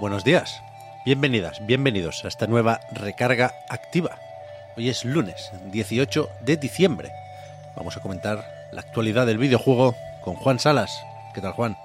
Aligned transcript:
Buenos 0.00 0.24
días, 0.24 0.62
bienvenidas, 1.04 1.64
bienvenidos 1.66 2.24
a 2.24 2.28
esta 2.28 2.46
nueva 2.46 2.80
recarga 2.92 3.52
activa. 3.68 4.18
Hoy 4.76 4.88
es 4.88 5.04
lunes 5.04 5.50
18 5.72 6.28
de 6.42 6.56
diciembre. 6.56 7.10
Vamos 7.76 7.96
a 7.96 8.00
comentar 8.00 8.44
la 8.72 8.80
actualidad 8.80 9.26
del 9.26 9.38
videojuego 9.38 9.94
con 10.22 10.36
Juan 10.36 10.58
Salas. 10.58 11.02
¿Qué 11.34 11.40
tal, 11.40 11.52
Juan? 11.52 11.76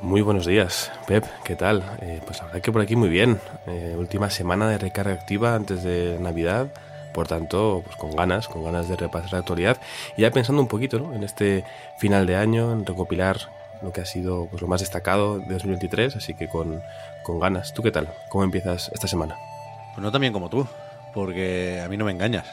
Muy 0.00 0.20
buenos 0.20 0.46
días, 0.46 0.92
Pep, 1.06 1.24
¿qué 1.44 1.56
tal? 1.56 1.82
Eh, 2.00 2.20
pues 2.24 2.38
la 2.38 2.46
verdad 2.46 2.60
que 2.60 2.72
por 2.72 2.82
aquí 2.82 2.94
muy 2.94 3.08
bien. 3.08 3.40
Eh, 3.66 3.94
última 3.96 4.30
semana 4.30 4.68
de 4.68 4.78
recarga 4.78 5.12
activa 5.12 5.54
antes 5.54 5.82
de 5.82 6.18
Navidad, 6.20 6.68
por 7.18 7.26
tanto, 7.26 7.82
pues 7.84 7.96
con 7.96 8.12
ganas, 8.12 8.46
con 8.46 8.62
ganas 8.62 8.86
de 8.88 8.94
repasar 8.94 9.32
la 9.32 9.38
actualidad 9.40 9.78
y 10.16 10.22
ya 10.22 10.30
pensando 10.30 10.62
un 10.62 10.68
poquito 10.68 11.00
¿no? 11.00 11.12
en 11.16 11.24
este 11.24 11.64
final 11.98 12.28
de 12.28 12.36
año, 12.36 12.70
en 12.70 12.86
recopilar 12.86 13.38
lo 13.82 13.92
que 13.92 14.02
ha 14.02 14.04
sido 14.04 14.46
pues, 14.46 14.62
lo 14.62 14.68
más 14.68 14.82
destacado 14.82 15.40
de 15.40 15.52
2023, 15.54 16.14
así 16.14 16.34
que 16.34 16.46
con, 16.46 16.80
con 17.24 17.40
ganas. 17.40 17.74
¿Tú 17.74 17.82
qué 17.82 17.90
tal? 17.90 18.08
¿Cómo 18.28 18.44
empiezas 18.44 18.88
esta 18.94 19.08
semana? 19.08 19.36
Pues 19.94 20.04
no 20.04 20.12
tan 20.12 20.20
bien 20.20 20.32
como 20.32 20.48
tú, 20.48 20.64
porque 21.12 21.82
a 21.84 21.88
mí 21.88 21.96
no 21.96 22.04
me 22.04 22.12
engañas. 22.12 22.46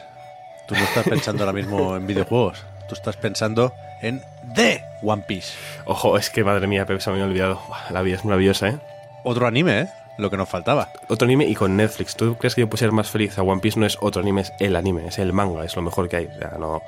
Tú 0.66 0.74
no 0.74 0.82
estás 0.82 1.06
pensando 1.08 1.44
ahora 1.44 1.52
mismo 1.52 1.94
en 1.94 2.04
videojuegos, 2.04 2.64
tú 2.88 2.96
estás 2.96 3.16
pensando 3.16 3.72
en 4.02 4.20
The 4.52 4.82
One 5.00 5.22
Piece. 5.28 5.52
Ojo, 5.84 6.18
es 6.18 6.28
que 6.28 6.42
madre 6.42 6.66
mía, 6.66 6.86
Pep, 6.86 6.98
se 6.98 7.10
me 7.10 7.14
había 7.14 7.26
olvidado. 7.26 7.60
La 7.90 8.02
vida 8.02 8.16
es 8.16 8.24
maravillosa, 8.24 8.70
¿eh? 8.70 8.78
Otro 9.22 9.46
anime, 9.46 9.82
¿eh? 9.82 9.88
Lo 10.18 10.30
que 10.30 10.36
nos 10.36 10.48
faltaba. 10.48 10.90
Otro 11.08 11.26
anime 11.26 11.46
y 11.46 11.54
con 11.54 11.76
Netflix. 11.76 12.16
¿Tú 12.16 12.36
crees 12.36 12.54
que 12.54 12.62
yo 12.62 12.68
puedo 12.68 12.78
ser 12.78 12.92
más 12.92 13.10
feliz? 13.10 13.38
A 13.38 13.42
One 13.42 13.60
Piece 13.60 13.78
no 13.78 13.86
es 13.86 13.98
otro 14.00 14.22
anime, 14.22 14.42
es 14.42 14.52
el 14.58 14.76
anime, 14.76 15.06
es 15.06 15.18
el 15.18 15.32
manga, 15.32 15.64
es 15.64 15.76
lo 15.76 15.82
mejor 15.82 16.08
que 16.08 16.16
hay. 16.16 16.28
No, 16.58 16.82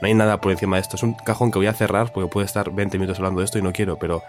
no 0.00 0.06
hay 0.06 0.14
nada 0.14 0.40
por 0.40 0.52
encima 0.52 0.76
de 0.76 0.82
esto. 0.82 0.96
Es 0.96 1.02
un 1.02 1.14
cajón 1.14 1.50
que 1.50 1.58
voy 1.58 1.66
a 1.66 1.72
cerrar 1.72 2.12
porque 2.12 2.28
puedo 2.28 2.44
estar 2.44 2.70
20 2.70 2.98
minutos 2.98 3.18
hablando 3.18 3.40
de 3.40 3.46
esto 3.46 3.58
y 3.58 3.62
no 3.62 3.72
quiero, 3.72 3.98
pero 3.98 4.22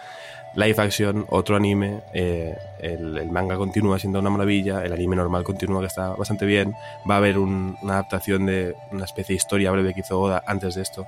live 0.55 0.81
action, 0.81 1.25
otro 1.29 1.55
anime, 1.55 2.01
eh, 2.13 2.57
el, 2.79 3.29
manga 3.29 3.57
continúa 3.57 3.99
siendo 3.99 4.19
una 4.19 4.29
maravilla, 4.29 4.83
el 4.83 4.93
anime 4.93 5.15
normal 5.15 5.43
continúa 5.43 5.81
que 5.81 5.87
está 5.87 6.09
bastante 6.15 6.45
bien, 6.45 6.73
va 7.09 7.15
a 7.15 7.17
haber 7.17 7.37
un, 7.37 7.77
una 7.81 7.93
adaptación 7.93 8.45
de 8.45 8.75
una 8.91 9.05
especie 9.05 9.33
de 9.33 9.37
historia 9.37 9.71
breve 9.71 9.93
que 9.93 9.99
hizo 9.99 10.19
Oda 10.19 10.43
antes 10.45 10.75
de 10.75 10.81
esto, 10.81 11.05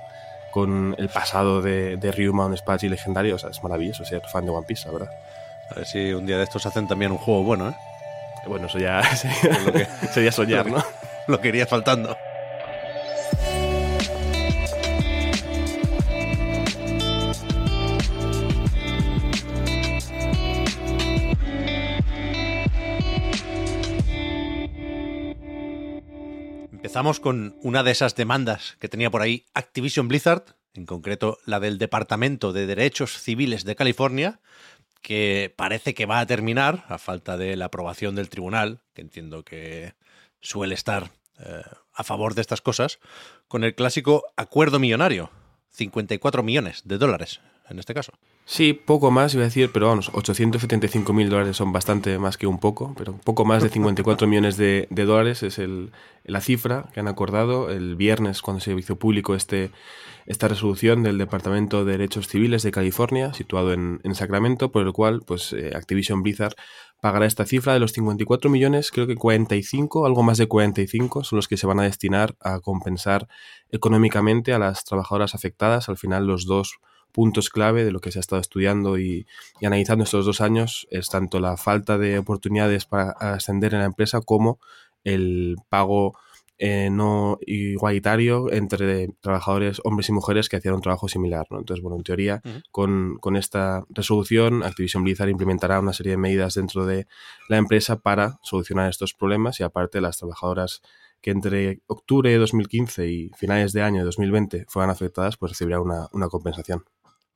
con 0.50 0.94
el 0.98 1.08
pasado 1.08 1.62
de, 1.62 1.96
de 1.96 2.12
Ryuma, 2.12 2.46
un 2.46 2.56
Spatchy 2.56 2.88
legendario, 2.88 3.36
o 3.36 3.38
sea, 3.38 3.50
es 3.50 3.62
maravilloso 3.62 4.04
ser 4.04 4.22
fan 4.26 4.44
de 4.44 4.50
One 4.50 4.66
Piece, 4.66 4.86
la 4.86 4.92
verdad. 4.92 5.10
A 5.70 5.74
ver 5.74 5.86
si 5.86 6.12
un 6.12 6.24
día 6.24 6.38
de 6.38 6.44
estos 6.44 6.64
hacen 6.64 6.88
también 6.88 7.12
un 7.12 7.18
juego 7.18 7.42
bueno, 7.42 7.68
¿eh? 7.68 7.74
Bueno, 8.46 8.66
eso 8.66 8.78
ya 8.78 9.02
sería, 9.14 9.58
lo 9.66 9.72
que, 9.72 9.84
sería 10.12 10.32
soñar, 10.32 10.66
lo 10.66 10.76
que, 10.76 10.78
¿no? 10.78 10.84
Lo 11.28 11.40
que 11.42 11.48
iría 11.48 11.66
faltando. 11.66 12.16
Empezamos 26.72 27.20
con 27.20 27.54
una 27.60 27.82
de 27.82 27.90
esas 27.90 28.16
demandas 28.16 28.78
que 28.80 28.88
tenía 28.88 29.10
por 29.10 29.20
ahí 29.20 29.44
Activision 29.52 30.08
Blizzard, 30.08 30.56
en 30.72 30.86
concreto 30.86 31.36
la 31.44 31.60
del 31.60 31.76
Departamento 31.76 32.54
de 32.54 32.66
Derechos 32.66 33.20
Civiles 33.20 33.64
de 33.64 33.76
California, 33.76 34.40
que 35.00 35.52
parece 35.56 35.94
que 35.94 36.06
va 36.06 36.20
a 36.20 36.26
terminar 36.26 36.84
a 36.88 36.98
falta 36.98 37.36
de 37.36 37.56
la 37.56 37.66
aprobación 37.66 38.14
del 38.14 38.28
tribunal, 38.28 38.80
que 38.94 39.02
entiendo 39.02 39.44
que 39.44 39.94
suele 40.40 40.74
estar 40.74 41.10
eh, 41.40 41.62
a 41.94 42.04
favor 42.04 42.34
de 42.34 42.40
estas 42.40 42.60
cosas, 42.60 42.98
con 43.48 43.64
el 43.64 43.74
clásico 43.74 44.24
acuerdo 44.36 44.78
millonario, 44.78 45.30
54 45.70 46.42
millones 46.42 46.82
de 46.84 46.98
dólares 46.98 47.40
en 47.70 47.78
este 47.78 47.94
caso. 47.94 48.12
Sí, 48.44 48.72
poco 48.72 49.10
más, 49.10 49.34
iba 49.34 49.42
a 49.42 49.46
decir, 49.46 49.70
pero 49.72 49.88
vamos, 49.88 50.10
875 50.14 51.12
mil 51.12 51.28
dólares 51.28 51.56
son 51.56 51.72
bastante 51.72 52.18
más 52.18 52.38
que 52.38 52.46
un 52.46 52.58
poco, 52.58 52.94
pero 52.96 53.14
poco 53.18 53.44
más 53.44 53.62
de 53.62 53.68
54 53.68 54.26
millones 54.28 54.56
de, 54.56 54.86
de 54.90 55.04
dólares 55.04 55.42
es 55.42 55.58
el, 55.58 55.92
la 56.24 56.40
cifra 56.40 56.88
que 56.92 57.00
han 57.00 57.08
acordado 57.08 57.70
el 57.70 57.96
viernes 57.96 58.40
cuando 58.40 58.60
se 58.60 58.72
hizo 58.72 58.96
público 58.96 59.34
este, 59.34 59.70
esta 60.28 60.46
resolución 60.46 61.02
del 61.02 61.16
Departamento 61.16 61.86
de 61.86 61.92
Derechos 61.92 62.28
Civiles 62.28 62.62
de 62.62 62.70
California, 62.70 63.32
situado 63.32 63.72
en, 63.72 63.98
en 64.04 64.14
Sacramento, 64.14 64.70
por 64.70 64.86
el 64.86 64.92
cual 64.92 65.22
pues, 65.26 65.54
eh, 65.54 65.72
Activision 65.74 66.22
Blizzard 66.22 66.54
pagará 67.00 67.24
esta 67.24 67.46
cifra 67.46 67.72
de 67.72 67.80
los 67.80 67.92
54 67.92 68.50
millones, 68.50 68.90
creo 68.90 69.06
que 69.06 69.16
45, 69.16 70.04
algo 70.04 70.22
más 70.22 70.36
de 70.36 70.46
45, 70.46 71.24
son 71.24 71.38
los 71.38 71.48
que 71.48 71.56
se 71.56 71.66
van 71.66 71.80
a 71.80 71.84
destinar 71.84 72.36
a 72.40 72.60
compensar 72.60 73.26
económicamente 73.70 74.52
a 74.52 74.58
las 74.58 74.84
trabajadoras 74.84 75.34
afectadas. 75.34 75.88
Al 75.88 75.96
final 75.96 76.26
los 76.26 76.44
dos 76.44 76.78
puntos 77.10 77.48
clave 77.48 77.84
de 77.84 77.90
lo 77.90 78.00
que 78.00 78.12
se 78.12 78.18
ha 78.18 78.20
estado 78.20 78.42
estudiando 78.42 78.98
y, 78.98 79.26
y, 79.60 79.66
analizando 79.66 80.04
estos 80.04 80.26
dos 80.26 80.42
años 80.42 80.86
es 80.90 81.08
tanto 81.08 81.40
la 81.40 81.56
falta 81.56 81.96
de 81.96 82.18
oportunidades 82.18 82.84
para 82.84 83.12
ascender 83.12 83.72
en 83.72 83.80
la 83.80 83.86
empresa 83.86 84.20
como 84.20 84.60
el 85.04 85.56
pago 85.70 86.18
eh, 86.58 86.90
no 86.90 87.38
igualitario 87.46 88.52
entre 88.52 89.08
trabajadores 89.20 89.80
hombres 89.84 90.08
y 90.08 90.12
mujeres 90.12 90.48
que 90.48 90.56
hacían 90.56 90.74
un 90.74 90.80
trabajo 90.80 91.08
similar. 91.08 91.46
¿no? 91.50 91.58
Entonces, 91.58 91.82
bueno, 91.82 91.96
en 91.96 92.02
teoría, 92.02 92.42
uh 92.44 92.48
-huh. 92.48 92.62
con, 92.72 93.18
con, 93.20 93.36
esta 93.36 93.84
resolución, 93.90 94.64
Activision 94.64 95.04
Blizzard 95.04 95.28
implementará 95.28 95.78
una 95.78 95.92
serie 95.92 96.12
de 96.12 96.18
medidas 96.18 96.54
dentro 96.54 96.84
de 96.84 97.06
la 97.48 97.58
empresa 97.58 98.00
para 98.00 98.38
solucionar 98.42 98.90
estos 98.90 99.14
problemas 99.14 99.60
y 99.60 99.62
aparte 99.62 100.00
las 100.00 100.18
trabajadoras 100.18 100.82
que 101.20 101.30
entre 101.30 101.80
octubre 101.86 102.30
de 102.30 102.38
2015 102.38 103.08
y 103.08 103.30
finales 103.36 103.72
de 103.72 103.82
año 103.82 103.98
de 103.98 104.04
2020 104.04 104.66
fueran 104.68 104.90
afectadas, 104.90 105.36
pues 105.36 105.52
recibirán 105.52 105.80
una, 105.80 106.08
una 106.12 106.28
compensación. 106.28 106.84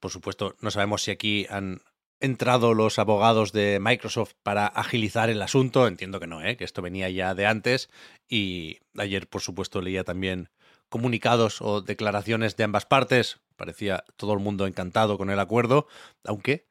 Por 0.01 0.11
supuesto, 0.11 0.57
no 0.61 0.71
sabemos 0.71 1.03
si 1.03 1.13
aquí 1.13 1.47
han 1.49 1.81
entrado 2.23 2.73
los 2.73 2.99
abogados 2.99 3.53
de 3.53 3.79
Microsoft 3.81 4.33
para 4.43 4.67
agilizar 4.67 5.29
el 5.29 5.43
asunto. 5.43 5.87
Entiendo 5.87 6.21
que 6.21 6.27
no, 6.27 6.43
¿eh? 6.43 6.57
que 6.57 6.65
esto 6.65 6.81
venía 6.81 7.11
ya 7.11 7.35
de 7.35 7.47
antes. 7.47 7.91
Y 8.29 8.79
ayer, 8.97 9.29
por 9.29 9.43
supuesto, 9.43 9.83
leía 9.83 10.05
también 10.05 10.49
comunicados 10.89 11.61
o 11.61 11.83
declaraciones 11.83 12.57
de 12.57 12.65
ambas 12.65 12.87
partes. 12.87 13.41
Parecía 13.57 14.05
todo 14.17 14.33
el 14.33 14.39
mundo 14.39 14.67
encantado 14.67 15.19
con 15.19 15.31
el 15.31 15.41
acuerdo, 15.41 15.89
aunque 16.25 16.67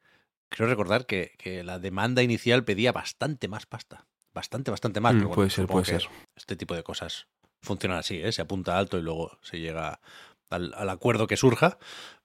creo 0.48 0.68
recordar 0.68 1.06
que, 1.06 1.32
que 1.38 1.62
la 1.62 1.78
demanda 1.78 2.22
inicial 2.22 2.64
pedía 2.64 2.92
bastante 2.92 3.48
más 3.48 3.66
pasta. 3.66 4.06
Bastante, 4.34 4.70
bastante 4.70 5.00
más. 5.00 5.14
Mm, 5.14 5.18
pero 5.18 5.28
bueno, 5.28 5.36
puede 5.36 5.50
ser, 5.50 5.66
puede 5.66 5.84
ser. 5.84 6.08
Este 6.34 6.56
tipo 6.56 6.74
de 6.74 6.82
cosas 6.82 7.28
funcionan 7.60 7.98
así, 7.98 8.20
¿eh? 8.22 8.32
se 8.32 8.42
apunta 8.42 8.78
alto 8.78 8.98
y 8.98 9.02
luego 9.02 9.38
se 9.42 9.60
llega 9.60 10.00
al, 10.48 10.72
al 10.74 10.88
acuerdo 10.88 11.26
que 11.26 11.36
surja. 11.36 11.78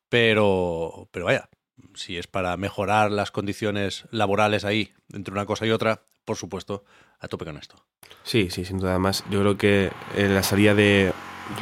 Pero, 0.09 1.09
pero 1.12 1.25
vaya, 1.25 1.50
si 1.95 2.18
es 2.18 2.27
para 2.27 2.56
mejorar 2.57 3.12
las 3.12 3.31
condiciones 3.31 4.06
laborales 4.12 4.65
ahí, 4.65 4.94
entre 5.13 5.33
una 5.33 5.45
cosa 5.45 5.65
y 5.65 5.71
otra, 5.71 6.01
por 6.25 6.38
supuesto, 6.38 6.83
a 7.19 7.27
tope 7.27 7.45
con 7.45 7.57
esto. 7.57 7.75
Sí, 8.24 8.50
sí, 8.50 8.65
sin 8.65 8.79
duda. 8.79 8.91
Además, 8.91 9.24
yo 9.29 9.39
creo 9.41 9.57
que 9.57 9.91
en 10.15 10.33
la 10.35 10.44
salida 10.44 10.75
de. 10.75 11.13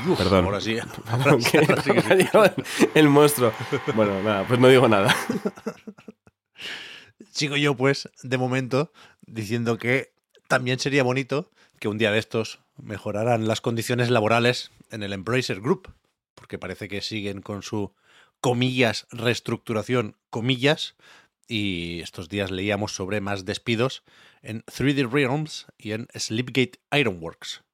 Uf, 0.08 0.18
Perdón. 0.18 0.46
Ahora 0.46 0.62
sí. 0.62 0.78
Ahora, 1.08 1.32
ahora 1.32 1.42
sí, 1.42 1.58
ahora 1.58 1.82
sí 1.82 1.92
que 1.92 2.02
sí. 2.02 2.90
El 2.96 3.10
monstruo. 3.10 3.54
Bueno, 3.96 4.22
nada, 4.24 4.48
pues 4.48 4.60
no 4.60 4.68
digo 4.68 4.88
nada. 4.88 5.16
Sigo 7.32 7.58
yo, 7.58 7.76
pues, 7.76 8.10
de 8.24 8.38
momento, 8.38 8.92
diciendo 9.22 9.78
que 9.78 10.14
también 10.48 10.80
sería 10.80 11.04
bonito 11.04 11.52
que 11.80 11.88
un 11.88 11.98
día 11.98 12.12
de 12.12 12.20
estos 12.20 12.60
mejoraran 12.78 13.48
las 13.48 13.62
condiciones 13.62 14.10
laborales 14.10 14.72
en 14.90 15.04
el 15.04 15.14
Embracer 15.14 15.62
Group, 15.62 15.94
porque 16.34 16.58
parece 16.58 16.88
que 16.88 17.02
siguen 17.02 17.42
con 17.42 17.62
su 17.62 17.94
comillas, 18.46 19.08
reestructuración, 19.10 20.18
comillas, 20.30 20.96
y 21.48 22.02
estos 22.02 22.30
días 22.30 22.52
leíamos 22.52 22.94
sobre 22.94 23.20
más 23.20 23.44
despidos 23.44 24.04
en 24.44 24.64
3D 24.66 25.10
Realms 25.12 25.66
y 25.80 25.94
en 25.94 26.08
Sleepgate 26.16 26.80
Ironworks. 26.92 27.65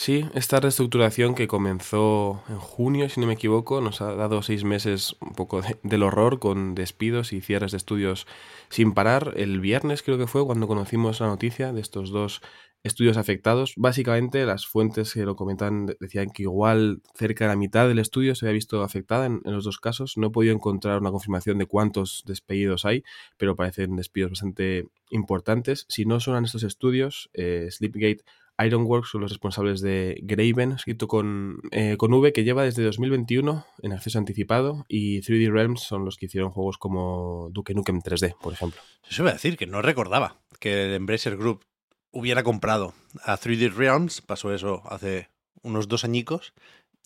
Sí, 0.00 0.24
esta 0.32 0.60
reestructuración 0.60 1.34
que 1.34 1.48
comenzó 1.48 2.44
en 2.48 2.58
junio, 2.58 3.08
si 3.08 3.20
no 3.20 3.26
me 3.26 3.32
equivoco, 3.32 3.80
nos 3.80 4.00
ha 4.00 4.14
dado 4.14 4.42
seis 4.42 4.62
meses 4.62 5.16
un 5.20 5.32
poco 5.34 5.60
del 5.82 6.04
horror 6.04 6.38
con 6.38 6.76
despidos 6.76 7.32
y 7.32 7.40
cierres 7.40 7.72
de 7.72 7.78
estudios 7.78 8.28
sin 8.68 8.94
parar. 8.94 9.34
El 9.36 9.58
viernes 9.58 10.04
creo 10.04 10.16
que 10.16 10.28
fue 10.28 10.46
cuando 10.46 10.68
conocimos 10.68 11.18
la 11.18 11.26
noticia 11.26 11.72
de 11.72 11.80
estos 11.80 12.10
dos 12.10 12.42
estudios 12.84 13.16
afectados. 13.16 13.74
Básicamente 13.76 14.46
las 14.46 14.68
fuentes 14.68 15.12
que 15.12 15.24
lo 15.24 15.34
comentan 15.34 15.86
decían 15.98 16.30
que 16.30 16.44
igual 16.44 17.02
cerca 17.16 17.46
de 17.46 17.48
la 17.48 17.56
mitad 17.56 17.88
del 17.88 17.98
estudio 17.98 18.36
se 18.36 18.46
había 18.46 18.54
visto 18.54 18.84
afectada 18.84 19.26
en, 19.26 19.40
los 19.46 19.64
dos 19.64 19.80
casos. 19.80 20.16
No 20.16 20.28
he 20.28 20.30
podido 20.30 20.54
encontrar 20.54 21.00
una 21.00 21.10
confirmación 21.10 21.58
de 21.58 21.66
cuántos 21.66 22.22
despedidos 22.24 22.84
hay, 22.84 23.02
pero 23.36 23.56
parecen 23.56 23.96
despidos 23.96 24.30
bastante 24.30 24.86
importantes. 25.10 25.86
Si 25.88 26.04
no 26.04 26.20
son 26.20 26.44
estos 26.44 26.62
estudios, 26.62 27.30
eh, 27.34 27.66
Sleepgate 27.68 28.22
Ironworks 28.58 29.10
son 29.10 29.20
los 29.20 29.30
responsables 29.30 29.80
de 29.80 30.18
Graven, 30.22 30.72
escrito 30.72 31.06
con, 31.06 31.60
eh, 31.70 31.96
con 31.96 32.12
V, 32.12 32.32
que 32.32 32.44
lleva 32.44 32.64
desde 32.64 32.82
2021 32.82 33.64
en 33.82 33.92
acceso 33.92 34.18
anticipado, 34.18 34.84
y 34.88 35.20
3D 35.20 35.50
Realms 35.50 35.82
son 35.82 36.04
los 36.04 36.16
que 36.16 36.26
hicieron 36.26 36.50
juegos 36.50 36.78
como 36.78 37.50
Duke 37.52 37.74
Nukem 37.74 38.00
3D, 38.00 38.36
por 38.40 38.52
ejemplo. 38.52 38.80
Eso 39.08 39.22
iba 39.22 39.30
a 39.30 39.34
decir, 39.34 39.56
que 39.56 39.66
no 39.66 39.80
recordaba 39.80 40.40
que 40.58 40.94
Embracer 40.94 41.36
Group 41.36 41.64
hubiera 42.10 42.42
comprado 42.42 42.94
a 43.22 43.38
3D 43.38 43.72
Realms, 43.72 44.22
pasó 44.22 44.52
eso 44.52 44.82
hace 44.86 45.28
unos 45.62 45.86
dos 45.86 46.04
añicos, 46.04 46.52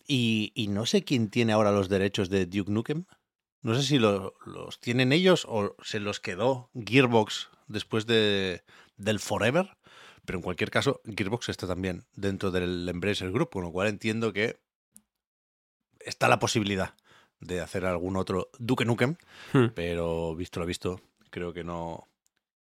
y, 0.07 0.51
no 0.69 0.85
sé 0.85 1.03
quién 1.03 1.29
tiene 1.29 1.53
ahora 1.53 1.71
los 1.71 1.87
derechos 1.87 2.29
de 2.29 2.45
Duke 2.45 2.71
Nukem. 2.71 3.05
No 3.61 3.73
sé 3.75 3.83
si 3.83 3.97
los 3.99 4.33
tienen 4.81 5.13
ellos 5.13 5.45
o 5.47 5.77
se 5.81 6.01
los 6.01 6.19
quedó 6.19 6.69
Gearbox 6.73 7.49
después 7.67 8.05
de, 8.05 8.63
del 8.97 9.19
Forever 9.19 9.77
pero 10.25 10.39
en 10.39 10.43
cualquier 10.43 10.71
caso, 10.71 11.01
Gearbox 11.05 11.49
está 11.49 11.67
también 11.67 12.05
dentro 12.15 12.51
del 12.51 12.87
Embracer 12.87 13.31
Group, 13.31 13.49
con 13.51 13.63
lo 13.63 13.71
cual 13.71 13.87
entiendo 13.87 14.31
que 14.31 14.59
está 15.99 16.27
la 16.27 16.39
posibilidad 16.39 16.95
de 17.39 17.61
hacer 17.61 17.85
algún 17.85 18.15
otro 18.15 18.49
Duke 18.57 18.85
Nukem, 18.85 19.15
hmm. 19.51 19.67
pero 19.75 20.35
visto 20.35 20.59
lo 20.59 20.65
visto, 20.65 21.01
creo 21.29 21.53
que 21.53 21.63
no, 21.65 22.07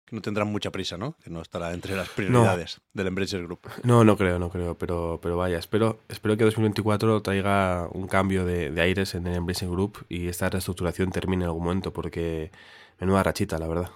que 0.06 0.16
no 0.16 0.22
tendrán 0.22 0.48
mucha 0.48 0.72
prisa, 0.72 0.98
¿no? 0.98 1.18
Que 1.22 1.30
no 1.30 1.42
estará 1.42 1.74
entre 1.74 1.96
las 1.96 2.08
prioridades 2.10 2.80
del 2.94 3.08
Embracer 3.08 3.44
Group. 3.44 3.68
No, 3.84 4.06
no 4.06 4.16
creo, 4.16 4.40
no 4.40 4.50
creo, 4.50 4.78
pero, 4.78 5.20
pero 5.22 5.36
vaya, 5.36 5.58
espero, 5.58 6.00
espero 6.08 6.38
que 6.38 6.46
2024 6.46 7.22
traiga 7.22 7.90
un 7.92 8.08
cambio 8.08 8.46
de, 8.46 8.72
de 8.72 8.82
aires 8.82 9.16
en 9.16 9.28
el 9.28 9.36
Embracer 9.36 9.70
Group 9.70 10.06
y 10.08 10.28
esta 10.30 10.50
reestructuración 10.50 11.12
termine 11.12 11.44
en 11.44 11.50
algún 11.50 11.64
momento, 11.64 11.92
porque 11.92 12.52
menuda 13.00 13.24
rachita, 13.24 13.60
la 13.60 13.68
verdad. 13.68 13.90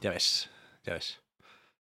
Ya 0.00 0.10
ves, 0.10 0.50
ya 0.82 0.94
ves. 0.94 1.20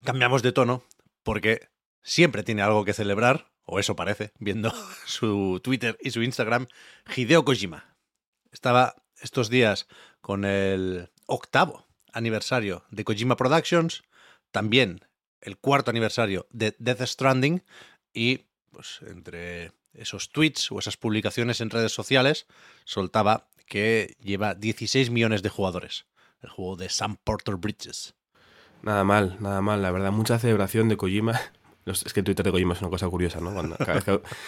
Cambiamos 0.03 0.43
de 0.43 0.51
tono 0.51 0.83
porque 1.27 1.67
siempre 2.03 2.41
tiene 2.41 2.61
algo 2.61 2.85
que 2.85 2.93
celebrar, 2.93 3.51
o 3.65 3.79
eso 3.79 3.97
parece, 3.97 4.31
viendo 4.39 4.71
su 5.05 5.59
Twitter 5.61 5.97
y 5.99 6.11
su 6.11 6.23
Instagram, 6.23 6.67
Hideo 7.13 7.43
Kojima. 7.43 7.97
Estaba 8.53 8.95
estos 9.19 9.49
días 9.49 9.87
con 10.21 10.45
el 10.45 11.11
octavo 11.25 11.85
aniversario 12.13 12.85
de 12.91 13.03
Kojima 13.03 13.35
Productions, 13.35 14.05
también 14.51 15.01
el 15.41 15.57
cuarto 15.57 15.91
aniversario 15.91 16.47
de 16.49 16.77
Death 16.79 17.01
Stranding 17.01 17.61
y 18.13 18.45
pues 18.71 19.01
entre 19.05 19.73
esos 19.91 20.31
tweets 20.31 20.71
o 20.71 20.79
esas 20.79 20.95
publicaciones 20.95 21.59
en 21.59 21.71
redes 21.71 21.91
sociales 21.91 22.47
soltaba 22.85 23.49
que 23.65 24.15
lleva 24.21 24.55
16 24.55 25.09
millones 25.09 25.43
de 25.43 25.49
jugadores 25.49 26.05
el 26.39 26.51
juego 26.51 26.77
de 26.77 26.87
Sam 26.87 27.17
Porter 27.21 27.57
Bridges. 27.57 28.15
Nada 28.81 29.03
mal, 29.03 29.37
nada 29.39 29.61
mal, 29.61 29.81
la 29.81 29.91
verdad. 29.91 30.11
Mucha 30.11 30.39
celebración 30.39 30.89
de 30.89 30.97
Kojima. 30.97 31.39
Es 31.91 32.13
que 32.13 32.23
Twitter 32.23 32.45
de 32.45 32.51
Kojima 32.51 32.73
es 32.73 32.81
una 32.81 32.89
cosa 32.89 33.07
curiosa, 33.09 33.39
¿no? 33.39 33.53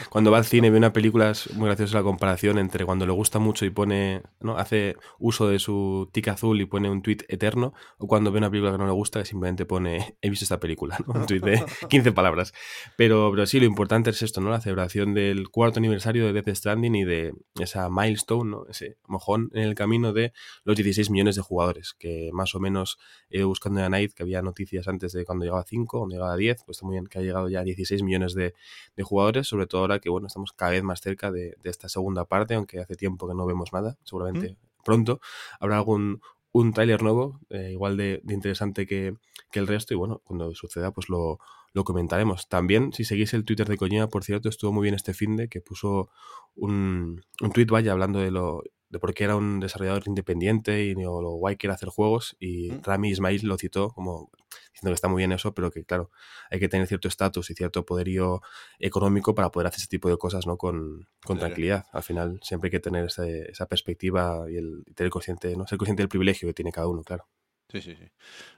Cuando, 0.10 0.32
va 0.32 0.38
al 0.38 0.46
cine 0.46 0.68
y 0.68 0.70
ve 0.70 0.78
una 0.78 0.94
película 0.94 1.32
es 1.32 1.54
muy 1.54 1.68
graciosa 1.68 1.98
la 1.98 2.04
comparación 2.04 2.58
entre 2.58 2.86
cuando 2.86 3.06
le 3.06 3.14
gusta 3.14 3.40
mucho 3.40 3.66
y 3.66 3.70
pone, 3.70 4.24
¿no? 4.40 4.58
Hace 4.58 4.96
uso 5.20 5.48
de 5.48 5.60
su 5.60 6.10
tic 6.12 6.28
azul 6.28 6.60
y 6.60 6.66
pone 6.66 6.90
un 6.90 7.02
tweet 7.02 7.20
eterno, 7.28 7.74
o 7.98 8.08
cuando 8.08 8.32
ve 8.32 8.40
una 8.40 8.50
película 8.50 8.72
que 8.72 8.78
no 8.78 8.86
le 8.86 8.94
gusta 8.94 9.22
y 9.22 9.26
simplemente 9.26 9.66
pone, 9.66 10.18
he 10.22 10.30
visto 10.30 10.46
esta 10.46 10.60
película, 10.60 10.98
¿no? 11.06 11.22
Un 11.22 11.26
tweet 11.26 11.42
de 11.42 11.64
15 11.90 12.12
palabras. 12.12 12.54
Pero, 12.98 13.30
pero 13.32 13.46
sí, 13.46 13.60
lo 13.60 13.66
importante 13.66 14.10
es 14.10 14.22
esto, 14.22 14.42
¿no? 14.42 14.50
La 14.50 14.62
celebración 14.62 15.14
del 15.14 15.50
cuarto 15.50 15.80
aniversario 15.80 16.26
de 16.26 16.34
Death 16.34 16.56
Stranding 16.56 16.96
y 16.96 17.04
de 17.04 17.34
esa 17.60 17.90
milestone, 17.90 18.50
¿no? 18.52 18.66
Ese 18.70 18.98
mojón 19.08 19.50
en 19.54 19.64
el 19.64 19.76
camino 19.76 20.14
de 20.14 20.34
los 20.64 20.76
16 20.76 21.10
millones 21.10 21.36
de 21.36 21.42
jugadores, 21.42 21.96
que 21.98 22.30
más 22.34 22.56
o 22.56 22.60
menos 22.60 22.98
he 23.30 23.40
ido 23.40 23.48
buscando 23.48 23.82
en 23.82 23.92
Night, 23.92 24.14
que 24.14 24.24
había 24.24 24.42
noticias 24.42 24.88
antes 24.88 25.14
de 25.14 25.26
cuando 25.26 25.46
llegaba 25.46 25.62
a 25.62 25.66
5, 25.66 26.00
cuando 26.00 26.16
llegaba 26.16 26.34
a 26.34 26.38
10, 26.38 26.64
pues 26.66 26.78
está 26.78 26.86
muy 26.86 26.94
bien 26.94 27.08
que 27.08 27.20
haya 27.20 27.29
llegado 27.30 27.50
ya 27.50 27.62
a 27.62 27.64
16 27.64 28.04
millones 28.04 28.34
de, 28.34 28.54
jugadores, 29.02 29.48
sobre 29.48 29.66
todo 29.68 29.82
ahora 29.82 30.00
que 30.00 30.10
bueno, 30.10 30.28
estamos 30.28 30.52
cada 30.54 30.72
vez 30.72 30.84
más 30.84 31.02
cerca 31.02 31.32
de, 31.32 31.56
esta 31.64 31.90
segunda 31.90 32.26
parte, 32.26 32.56
aunque 32.56 32.80
hace 32.80 32.96
tiempo 32.96 33.28
que 33.28 33.36
no 33.36 33.46
vemos 33.46 33.72
nada, 33.74 33.98
seguramente 34.04 34.58
pronto. 34.84 35.20
Habrá 35.60 35.78
algún 35.78 36.22
un 36.52 36.74
tráiler 36.74 37.04
nuevo, 37.04 37.40
eh, 37.50 37.70
igual 37.72 37.96
de, 37.98 38.22
interesante 38.28 38.86
que, 38.86 39.16
el 39.54 39.68
resto, 39.68 39.94
y 39.94 39.98
bueno, 39.98 40.22
cuando 40.24 40.54
suceda, 40.56 40.92
pues 40.92 41.10
lo, 41.10 41.40
lo 41.74 41.84
comentaremos. 41.84 42.48
También, 42.50 42.94
si 42.94 43.04
seguís 43.04 43.34
el 43.34 43.46
Twitter 43.46 43.68
de 43.68 43.78
Coña, 43.78 44.08
por 44.08 44.24
cierto, 44.24 44.50
estuvo 44.50 44.72
muy 44.72 44.84
bien 44.84 44.96
este 44.96 45.14
fin 45.14 45.36
de 45.36 45.48
que 45.48 45.62
puso 45.62 46.10
un, 46.56 47.22
un 47.42 47.52
tweet, 47.52 47.68
vaya, 47.68 47.92
hablando 47.92 48.20
de 48.20 48.32
lo 48.32 48.64
de 48.90 49.00
por 49.00 49.14
qué 49.14 49.26
era 49.26 49.36
un 49.36 49.60
desarrollador 49.60 50.04
independiente 50.08 50.84
y 50.84 50.96
lo 50.96 51.22
guay 51.34 51.58
que 51.58 51.68
era 51.68 51.76
hacer 51.76 51.90
juegos, 51.90 52.36
y 52.40 52.72
Rami 52.82 53.10
Ismail 53.10 53.46
lo 53.46 53.58
citó 53.58 53.90
como 53.92 54.32
diciendo 54.72 54.92
que 54.92 54.96
está 54.96 55.08
muy 55.08 55.22
bien 55.22 55.32
eso, 55.32 55.54
pero 55.54 55.72
que 55.72 55.84
claro, 55.84 56.12
hay 56.50 56.60
que 56.60 56.70
tener 56.70 56.88
cierto 56.88 57.08
estatus 57.08 57.50
y 57.50 57.54
cierto 57.54 57.86
poderío 57.86 58.42
económico 58.80 59.36
para 59.36 59.52
poder 59.52 59.68
hacer 59.68 59.80
ese 59.80 59.88
tipo 59.88 60.10
de 60.10 60.18
cosas 60.18 60.48
¿no? 60.48 60.58
con, 60.58 61.08
tranquilidad. 61.22 61.86
Al 61.92 62.04
final 62.04 62.40
siempre 62.44 62.68
hay 62.68 62.72
que 62.72 62.80
tener 62.80 63.06
esa 63.06 63.66
perspectiva 63.68 64.46
y 64.50 64.58
el 64.58 64.84
tener 64.96 65.12
consciente, 65.12 65.56
¿no? 65.56 65.68
ser 65.68 65.78
consciente 65.78 66.04
del 66.04 66.10
privilegio 66.10 66.48
que 66.48 66.54
tiene 66.54 66.72
cada 66.72 66.88
uno, 66.88 67.04
claro. 67.04 67.28
Sí, 67.72 67.82
sí, 67.82 67.96
sí. 67.96 68.12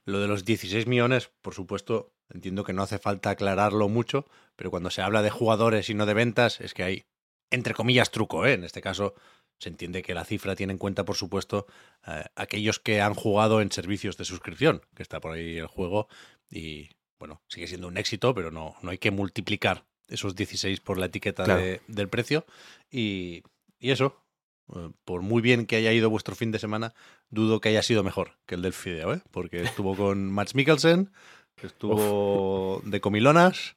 Lo 0.05 0.19
de 0.19 0.27
los 0.27 0.45
16 0.45 0.87
millones, 0.87 1.31
por 1.41 1.53
supuesto, 1.53 2.13
entiendo 2.29 2.63
que 2.63 2.71
no 2.71 2.81
hace 2.81 2.97
falta 2.97 3.31
aclararlo 3.31 3.89
mucho, 3.89 4.25
pero 4.55 4.71
cuando 4.71 4.89
se 4.89 5.01
habla 5.01 5.21
de 5.21 5.29
jugadores 5.29 5.89
y 5.89 5.93
no 5.93 6.05
de 6.05 6.13
ventas, 6.13 6.61
es 6.61 6.73
que 6.73 6.83
hay, 6.83 7.03
entre 7.49 7.73
comillas, 7.73 8.11
truco, 8.11 8.45
¿eh? 8.45 8.53
En 8.53 8.63
este 8.63 8.79
caso, 8.79 9.13
se 9.61 9.69
entiende 9.69 10.01
que 10.01 10.15
la 10.15 10.25
cifra 10.25 10.55
tiene 10.55 10.73
en 10.73 10.79
cuenta, 10.79 11.05
por 11.05 11.15
supuesto, 11.15 11.67
eh, 12.07 12.23
aquellos 12.35 12.79
que 12.79 12.99
han 12.99 13.13
jugado 13.13 13.61
en 13.61 13.71
servicios 13.71 14.17
de 14.17 14.25
suscripción, 14.25 14.81
que 14.95 15.03
está 15.03 15.19
por 15.19 15.33
ahí 15.33 15.57
el 15.57 15.67
juego 15.67 16.07
y, 16.49 16.89
bueno, 17.19 17.43
sigue 17.47 17.67
siendo 17.67 17.87
un 17.87 17.97
éxito, 17.97 18.33
pero 18.33 18.49
no, 18.49 18.75
no 18.81 18.89
hay 18.89 18.97
que 18.97 19.11
multiplicar 19.11 19.85
esos 20.07 20.35
16 20.35 20.79
por 20.79 20.97
la 20.97 21.05
etiqueta 21.05 21.45
del 21.45 22.09
precio. 22.09 22.47
Y, 22.89 23.43
eso, 23.79 24.23
eh, 24.75 24.89
por 25.05 25.21
muy 25.21 25.43
bien 25.43 25.67
que 25.67 25.75
haya 25.75 25.93
ido 25.93 26.09
vuestro 26.09 26.35
fin 26.35 26.51
de 26.51 26.57
semana, 26.57 26.95
dudo 27.29 27.61
que 27.61 27.69
haya 27.69 27.83
sido 27.83 28.03
mejor 28.03 28.39
que 28.47 28.55
el 28.55 28.63
del 28.63 28.73
Fideo, 28.73 29.13
¿eh? 29.13 29.21
porque 29.29 29.61
estuvo 29.61 29.95
con 29.95 30.31
Max 30.31 30.55
Mikkelsen, 30.55 31.11
estuvo 31.61 32.81
de 32.85 32.99
comilonas 32.99 33.75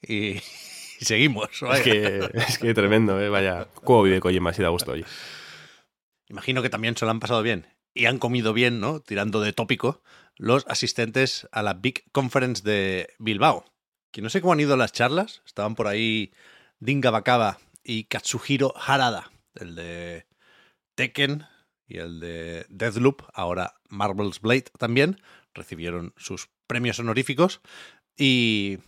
y, 0.00 0.36
y 1.00 1.04
seguimos. 1.04 1.48
Es 1.72 1.80
que, 1.80 2.30
es 2.34 2.58
que 2.58 2.74
tremendo, 2.74 3.20
¿eh? 3.20 3.28
vaya. 3.28 3.68
¿Cómo 3.84 4.02
vive 4.02 4.20
Kojima 4.20 4.52
si 4.52 4.62
da 4.62 4.68
gusto 4.68 4.92
hoy? 4.92 5.04
Imagino 6.28 6.62
que 6.62 6.70
también 6.70 6.96
se 6.96 7.04
lo 7.04 7.10
han 7.10 7.20
pasado 7.20 7.42
bien 7.42 7.66
y 7.94 8.06
han 8.06 8.18
comido 8.18 8.52
bien, 8.52 8.80
¿no? 8.80 9.00
Tirando 9.00 9.40
de 9.40 9.52
tópico, 9.52 10.02
los 10.36 10.66
asistentes 10.68 11.48
a 11.52 11.62
la 11.62 11.74
Big 11.74 12.10
Conference 12.12 12.62
de 12.62 13.08
Bilbao. 13.18 13.64
Que 14.10 14.22
no 14.22 14.30
sé 14.30 14.40
cómo 14.40 14.52
han 14.52 14.60
ido 14.60 14.76
las 14.76 14.92
charlas. 14.92 15.42
Estaban 15.46 15.74
por 15.74 15.86
ahí 15.86 16.32
Dinga 16.80 17.10
Bakaba 17.10 17.58
y 17.82 18.04
Katsuhiro 18.04 18.74
Harada, 18.76 19.30
el 19.54 19.74
de 19.74 20.26
Tekken 20.94 21.46
y 21.86 21.98
el 21.98 22.20
de 22.20 22.66
Deathloop, 22.68 23.22
ahora 23.32 23.74
Marvel's 23.88 24.40
Blade 24.40 24.66
también, 24.78 25.20
recibieron 25.52 26.14
sus 26.16 26.48
premios 26.66 26.98
honoríficos. 26.98 27.60
Y 28.16 28.78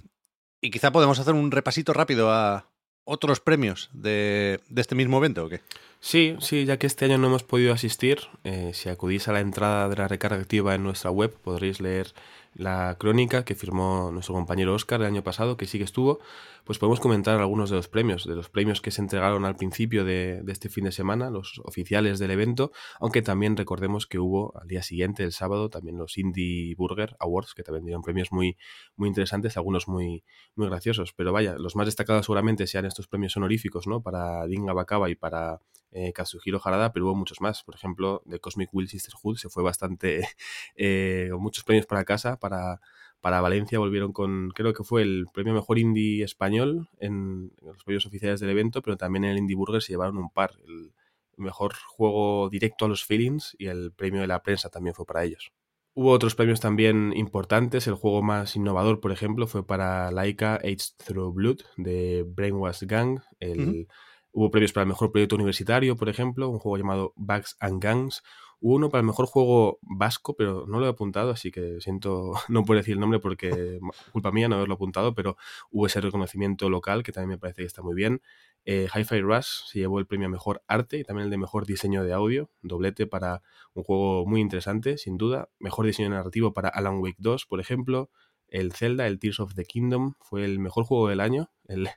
y 0.66 0.70
quizá 0.70 0.90
podemos 0.90 1.20
hacer 1.20 1.34
un 1.34 1.52
repasito 1.52 1.92
rápido 1.92 2.32
a 2.32 2.66
otros 3.04 3.38
premios 3.38 3.88
de, 3.92 4.60
este 4.74 4.96
mismo 4.96 5.18
evento, 5.18 5.44
¿o 5.44 5.48
qué? 5.48 5.60
Sí, 6.00 6.36
sí, 6.40 6.64
ya 6.64 6.76
que 6.76 6.88
este 6.88 7.04
año 7.04 7.18
no 7.18 7.28
hemos 7.28 7.44
podido 7.44 7.72
asistir, 7.72 8.18
eh, 8.42 8.72
si 8.74 8.88
acudís 8.88 9.28
a 9.28 9.32
la 9.32 9.38
entrada 9.38 9.88
de 9.88 9.94
la 9.94 10.08
recarga 10.08 10.38
activa 10.38 10.74
en 10.74 10.82
nuestra 10.82 11.12
web 11.12 11.32
podréis 11.32 11.80
leer 11.80 12.12
la 12.56 12.96
crónica 12.98 13.44
que 13.44 13.54
firmó 13.54 14.10
nuestro 14.12 14.34
compañero 14.34 14.74
Oscar 14.74 15.00
el 15.00 15.06
año 15.06 15.22
pasado, 15.22 15.56
que 15.56 15.66
sí 15.66 15.78
que 15.78 15.84
estuvo, 15.84 16.20
pues 16.64 16.78
podemos 16.78 17.00
comentar 17.00 17.38
algunos 17.38 17.70
de 17.70 17.76
los 17.76 17.88
premios, 17.88 18.26
de 18.26 18.34
los 18.34 18.48
premios 18.48 18.80
que 18.80 18.90
se 18.90 19.02
entregaron 19.02 19.44
al 19.44 19.56
principio 19.56 20.04
de, 20.04 20.42
este 20.48 20.68
fin 20.68 20.84
de 20.84 20.92
semana, 20.92 21.30
los 21.30 21.60
oficiales 21.64 22.18
del 22.18 22.30
evento, 22.30 22.72
aunque 22.98 23.22
también 23.22 23.56
recordemos 23.56 24.06
que 24.06 24.18
hubo 24.18 24.58
al 24.58 24.66
día 24.66 24.82
siguiente, 24.82 25.22
el 25.22 25.32
sábado, 25.32 25.68
también 25.68 25.98
los 25.98 26.16
Indie 26.18 26.74
Burger 26.76 27.16
Awards, 27.20 27.54
que 27.54 27.62
también 27.62 27.84
dieron 27.84 28.02
premios 28.02 28.32
muy, 28.32 28.56
muy 28.96 29.08
interesantes, 29.08 29.56
algunos 29.56 29.86
muy, 29.86 30.24
muy 30.54 30.68
graciosos. 30.68 31.12
Pero 31.12 31.32
vaya, 31.32 31.56
los 31.58 31.76
más 31.76 31.86
destacados 31.86 32.26
seguramente 32.26 32.66
sean 32.66 32.86
estos 32.86 33.06
premios 33.06 33.36
honoríficos, 33.36 33.86
¿no? 33.86 34.02
Para 34.02 34.46
Dinga 34.46 34.72
Bakaba 34.72 35.10
y 35.10 35.14
para 35.14 35.60
eh, 35.92 36.12
Kazuhiro 36.12 36.60
Harada, 36.62 36.92
pero 36.92 37.06
hubo 37.06 37.14
muchos 37.14 37.40
más. 37.40 37.62
Por 37.62 37.74
ejemplo, 37.74 38.22
de 38.26 38.38
Cosmic 38.38 38.68
Will 38.72 38.88
Sisterhood 38.88 39.36
se 39.36 39.48
fue 39.48 39.62
bastante, 39.62 40.28
eh, 40.76 41.30
muchos 41.38 41.64
premios 41.64 41.86
para 41.86 42.04
casa, 42.04 42.38
para 42.48 42.80
Para 43.20 43.40
Valencia 43.40 43.78
volvieron 43.78 44.12
con, 44.12 44.50
creo 44.50 44.72
que 44.72 44.84
fue 44.84 45.02
el 45.02 45.26
premio 45.32 45.54
mejor 45.54 45.78
indie 45.78 46.22
español 46.22 46.88
en, 47.00 47.52
los 47.62 47.82
premios 47.84 48.06
oficiales 48.06 48.40
del 48.40 48.50
evento, 48.50 48.82
pero 48.82 48.96
también 48.96 49.24
en 49.24 49.32
el 49.32 49.38
Indie 49.38 49.56
Burger 49.56 49.82
se 49.82 49.92
llevaron 49.92 50.18
un 50.18 50.30
par. 50.30 50.52
El 50.66 50.92
mejor 51.36 51.74
juego 51.74 52.48
directo 52.48 52.84
a 52.84 52.88
los 52.88 53.04
feelings 53.04 53.56
y 53.58 53.66
el 53.66 53.92
premio 53.92 54.20
de 54.20 54.26
la 54.26 54.42
prensa 54.42 54.68
también 54.70 54.94
fue 54.94 55.06
para 55.06 55.24
ellos. 55.24 55.52
Hubo 55.94 56.10
otros 56.10 56.34
premios 56.34 56.60
también 56.60 57.12
importantes. 57.16 57.86
El 57.86 57.94
juego 57.94 58.22
más 58.22 58.54
innovador, 58.54 59.00
por 59.00 59.12
ejemplo, 59.12 59.46
fue 59.46 59.66
para 59.66 60.10
Laika 60.10 60.56
Age 60.56 60.92
Through 61.04 61.34
Blood 61.34 61.60
de 61.78 62.24
Brainwash 62.26 62.82
Gang. 62.82 63.20
El, 63.40 63.88
Hubo 64.36 64.50
premios 64.50 64.74
para 64.74 64.82
el 64.82 64.88
mejor 64.88 65.12
proyecto 65.12 65.34
universitario, 65.34 65.96
por 65.96 66.10
ejemplo, 66.10 66.50
un 66.50 66.58
juego 66.58 66.76
llamado 66.76 67.14
Bugs 67.16 67.56
and 67.58 67.82
Gangs. 67.82 68.22
Uno 68.68 68.90
para 68.90 68.98
el 69.00 69.06
mejor 69.06 69.26
juego 69.26 69.78
vasco, 69.82 70.34
pero 70.34 70.66
no 70.66 70.80
lo 70.80 70.86
he 70.86 70.88
apuntado, 70.88 71.30
así 71.30 71.52
que 71.52 71.80
siento 71.80 72.32
no 72.48 72.64
puedo 72.64 72.78
decir 72.78 72.94
el 72.94 73.00
nombre 73.00 73.20
porque 73.20 73.78
culpa 74.10 74.32
mía 74.32 74.48
no 74.48 74.56
haberlo 74.56 74.74
apuntado, 74.74 75.14
pero 75.14 75.36
hubo 75.70 75.86
ese 75.86 76.00
reconocimiento 76.00 76.68
local 76.68 77.04
que 77.04 77.12
también 77.12 77.28
me 77.28 77.38
parece 77.38 77.62
que 77.62 77.66
está 77.66 77.82
muy 77.82 77.94
bien. 77.94 78.22
Eh, 78.64 78.88
Hi-Fi 78.92 79.20
Rush 79.20 79.68
se 79.68 79.78
llevó 79.78 80.00
el 80.00 80.06
premio 80.08 80.26
a 80.26 80.30
Mejor 80.30 80.64
Arte 80.66 80.98
y 80.98 81.04
también 81.04 81.26
el 81.26 81.30
de 81.30 81.38
Mejor 81.38 81.64
Diseño 81.64 82.02
de 82.02 82.12
Audio, 82.12 82.50
doblete 82.62 83.06
para 83.06 83.40
un 83.72 83.84
juego 83.84 84.26
muy 84.26 84.40
interesante, 84.40 84.98
sin 84.98 85.16
duda. 85.16 85.48
Mejor 85.60 85.86
Diseño 85.86 86.10
Narrativo 86.10 86.52
para 86.52 86.68
Alan 86.68 86.98
Wake 86.98 87.18
2, 87.20 87.46
por 87.46 87.60
ejemplo. 87.60 88.10
El 88.48 88.72
Zelda, 88.72 89.06
el 89.06 89.20
Tears 89.20 89.38
of 89.38 89.54
the 89.54 89.64
Kingdom, 89.64 90.14
fue 90.20 90.44
el 90.44 90.58
mejor 90.58 90.82
juego 90.82 91.08
del 91.08 91.20
año. 91.20 91.52
El, 91.68 91.88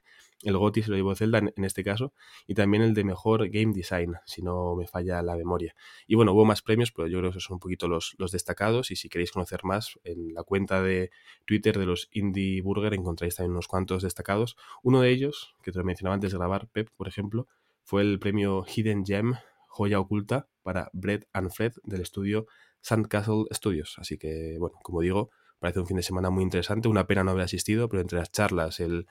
el 0.43 0.57
GOTY 0.57 0.83
se 0.83 0.89
lo 0.89 0.95
llevó 0.95 1.15
Zelda 1.15 1.39
en, 1.39 1.65
este 1.65 1.83
caso, 1.83 2.13
y 2.47 2.53
también 2.53 2.83
el 2.83 2.93
de 2.93 3.03
mejor 3.03 3.49
game 3.49 3.73
design, 3.73 4.15
si 4.25 4.41
no 4.41 4.75
me 4.75 4.87
falla 4.87 5.21
la 5.21 5.35
memoria. 5.35 5.75
Y 6.07 6.15
bueno, 6.15 6.33
hubo 6.33 6.45
más 6.45 6.61
premios, 6.61 6.91
pero 6.91 7.07
yo 7.07 7.19
creo 7.19 7.31
que 7.31 7.39
son 7.39 7.55
un 7.55 7.59
poquito 7.59 7.87
los, 7.87 8.15
los 8.17 8.31
destacados, 8.31 8.91
y 8.91 8.95
si 8.95 9.09
queréis 9.09 9.31
conocer 9.31 9.63
más, 9.63 9.99
en 10.03 10.33
la 10.33 10.43
cuenta 10.43 10.81
de 10.81 11.11
Twitter 11.45 11.77
de 11.77 11.85
los 11.85 12.09
Indie 12.11 12.61
Burger 12.61 12.93
encontráis 12.93 13.35
también 13.35 13.51
unos 13.51 13.67
cuantos 13.67 14.03
destacados. 14.03 14.55
Uno 14.83 15.01
de 15.01 15.09
ellos, 15.09 15.55
que 15.61 15.71
te 15.71 15.79
lo 15.79 15.83
mencionaba 15.83 16.15
antes 16.15 16.31
de 16.31 16.37
grabar, 16.37 16.67
Pep, 16.69 16.89
por 16.95 17.07
ejemplo, 17.07 17.47
fue 17.83 18.01
el 18.01 18.19
premio 18.19 18.63
Hidden 18.63 19.05
Gem, 19.05 19.35
joya 19.67 19.99
oculta, 19.99 20.47
para 20.63 20.89
Bread 20.93 21.23
and 21.33 21.51
Fred 21.51 21.73
del 21.83 22.01
estudio 22.01 22.47
Sandcastle 22.81 23.45
Studios. 23.51 23.95
Así 23.97 24.17
que, 24.17 24.57
bueno, 24.59 24.77
como 24.83 25.01
digo, 25.01 25.31
parece 25.59 25.79
un 25.79 25.87
fin 25.87 25.97
de 25.97 26.03
semana 26.03 26.29
muy 26.29 26.43
interesante. 26.43 26.87
Una 26.87 27.07
pena 27.07 27.23
no 27.23 27.31
haber 27.31 27.43
asistido, 27.43 27.89
pero 27.89 28.01
entre 28.01 28.19
las 28.19 28.31
charlas, 28.31 28.79
el 28.79 29.07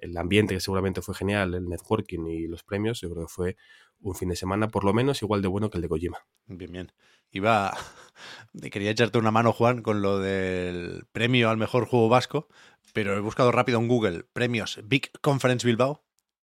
el 0.00 0.16
ambiente 0.16 0.54
que 0.54 0.60
seguramente 0.60 1.02
fue 1.02 1.14
genial, 1.14 1.54
el 1.54 1.68
networking 1.68 2.26
y 2.26 2.46
los 2.46 2.62
premios, 2.62 3.00
yo 3.00 3.10
creo 3.10 3.26
que 3.26 3.32
fue 3.32 3.56
un 4.00 4.14
fin 4.14 4.28
de 4.28 4.36
semana 4.36 4.68
por 4.68 4.84
lo 4.84 4.92
menos 4.92 5.22
igual 5.22 5.42
de 5.42 5.48
bueno 5.48 5.70
que 5.70 5.78
el 5.78 5.82
de 5.82 5.88
Kojima. 5.88 6.18
Bien, 6.46 6.72
bien. 6.72 6.92
Iba, 7.30 7.76
quería 8.70 8.90
echarte 8.90 9.18
una 9.18 9.30
mano, 9.30 9.52
Juan, 9.52 9.82
con 9.82 10.02
lo 10.02 10.18
del 10.18 11.04
premio 11.12 11.50
al 11.50 11.56
mejor 11.56 11.86
juego 11.86 12.08
vasco, 12.08 12.48
pero 12.92 13.16
he 13.16 13.20
buscado 13.20 13.52
rápido 13.52 13.78
en 13.78 13.88
Google 13.88 14.24
premios 14.32 14.80
Big 14.84 15.10
Conference 15.20 15.66
Bilbao 15.66 16.02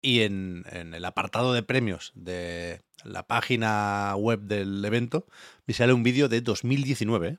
y 0.01 0.21
en, 0.21 0.65
el 0.71 1.05
apartado 1.05 1.53
de 1.53 1.63
premios 1.63 2.12
de 2.15 2.81
la 3.03 3.25
página 3.25 4.15
web 4.17 4.41
del 4.41 4.83
evento 4.83 5.25
me 5.65 5.73
sale 5.73 5.93
un 5.93 6.03
vídeo 6.03 6.27
de 6.27 6.41
2019, 6.41 7.27
¿eh? 7.27 7.38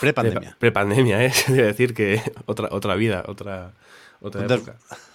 Prepandemia. 0.00 0.56
Prepandemia, 0.58 1.24
¿eh? 1.24 1.32
Quiero 1.46 1.66
decir 1.66 1.94
que 1.94 2.20
otra, 2.46 2.68
otra 2.70 2.94
vida, 2.94 3.24
otra, 3.26 3.74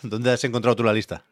¿Dónde, 0.04 0.32
has 0.32 0.44
encontrado 0.44 0.76
tú 0.76 0.84
la 0.84 0.94
lista? 0.94 1.24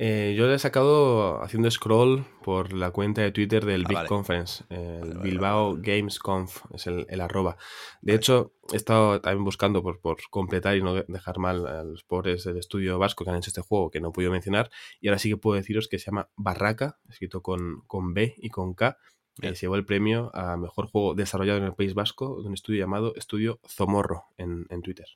Eh, 0.00 0.36
yo 0.38 0.46
la 0.46 0.54
he 0.54 0.58
sacado 0.60 1.42
haciendo 1.42 1.68
scroll 1.68 2.24
por 2.44 2.72
la 2.72 2.92
cuenta 2.92 3.20
de 3.20 3.32
Twitter 3.32 3.66
del 3.66 3.84
ah, 3.84 3.88
Big 3.88 4.06
Conference, 4.06 4.62
el 4.68 5.18
Bilbao 5.18 5.76
Games 5.80 6.20
Conf, 6.20 6.62
es 6.72 6.86
el, 6.86 7.20
arroba. 7.20 7.56
De 8.00 8.14
hecho, 8.14 8.52
he 8.72 8.76
estado 8.76 9.20
también 9.20 9.42
buscando 9.42 9.82
por, 9.82 10.00
por, 10.00 10.18
completar 10.30 10.76
y 10.76 10.82
no 10.82 10.94
dejar 10.94 11.38
mal 11.40 11.66
a 11.66 11.82
los 11.82 12.04
pobres 12.04 12.44
del 12.44 12.58
estudio 12.58 13.00
vasco 13.00 13.24
que 13.24 13.30
han 13.30 13.38
hecho 13.38 13.50
este 13.50 13.60
juego, 13.60 13.90
que 13.90 14.00
no 14.00 14.10
he 14.10 14.12
podido 14.12 14.30
mencionar. 14.30 14.70
Y 15.00 15.08
ahora 15.08 15.18
sí 15.18 15.30
que 15.30 15.36
puedo 15.36 15.56
deciros 15.56 15.88
que 15.88 15.98
se 15.98 16.06
llama 16.06 16.30
Barraca, 16.36 17.00
escrito 17.08 17.42
con, 17.42 17.82
con 17.88 18.14
B 18.14 18.36
y 18.36 18.50
con 18.50 18.74
K. 18.74 18.98
que 19.40 19.48
se 19.56 19.62
llevó 19.62 19.74
el 19.74 19.84
premio 19.84 20.30
a 20.32 20.56
mejor 20.56 20.86
juego 20.86 21.16
desarrollado 21.16 21.58
en 21.58 21.64
el 21.64 21.74
País 21.74 21.94
Vasco 21.94 22.40
de 22.40 22.46
un 22.46 22.54
estudio 22.54 22.78
llamado 22.78 23.16
Estudio 23.16 23.58
Zomorro 23.66 24.26
en, 24.36 24.66
en 24.70 24.80
Twitter. 24.82 25.06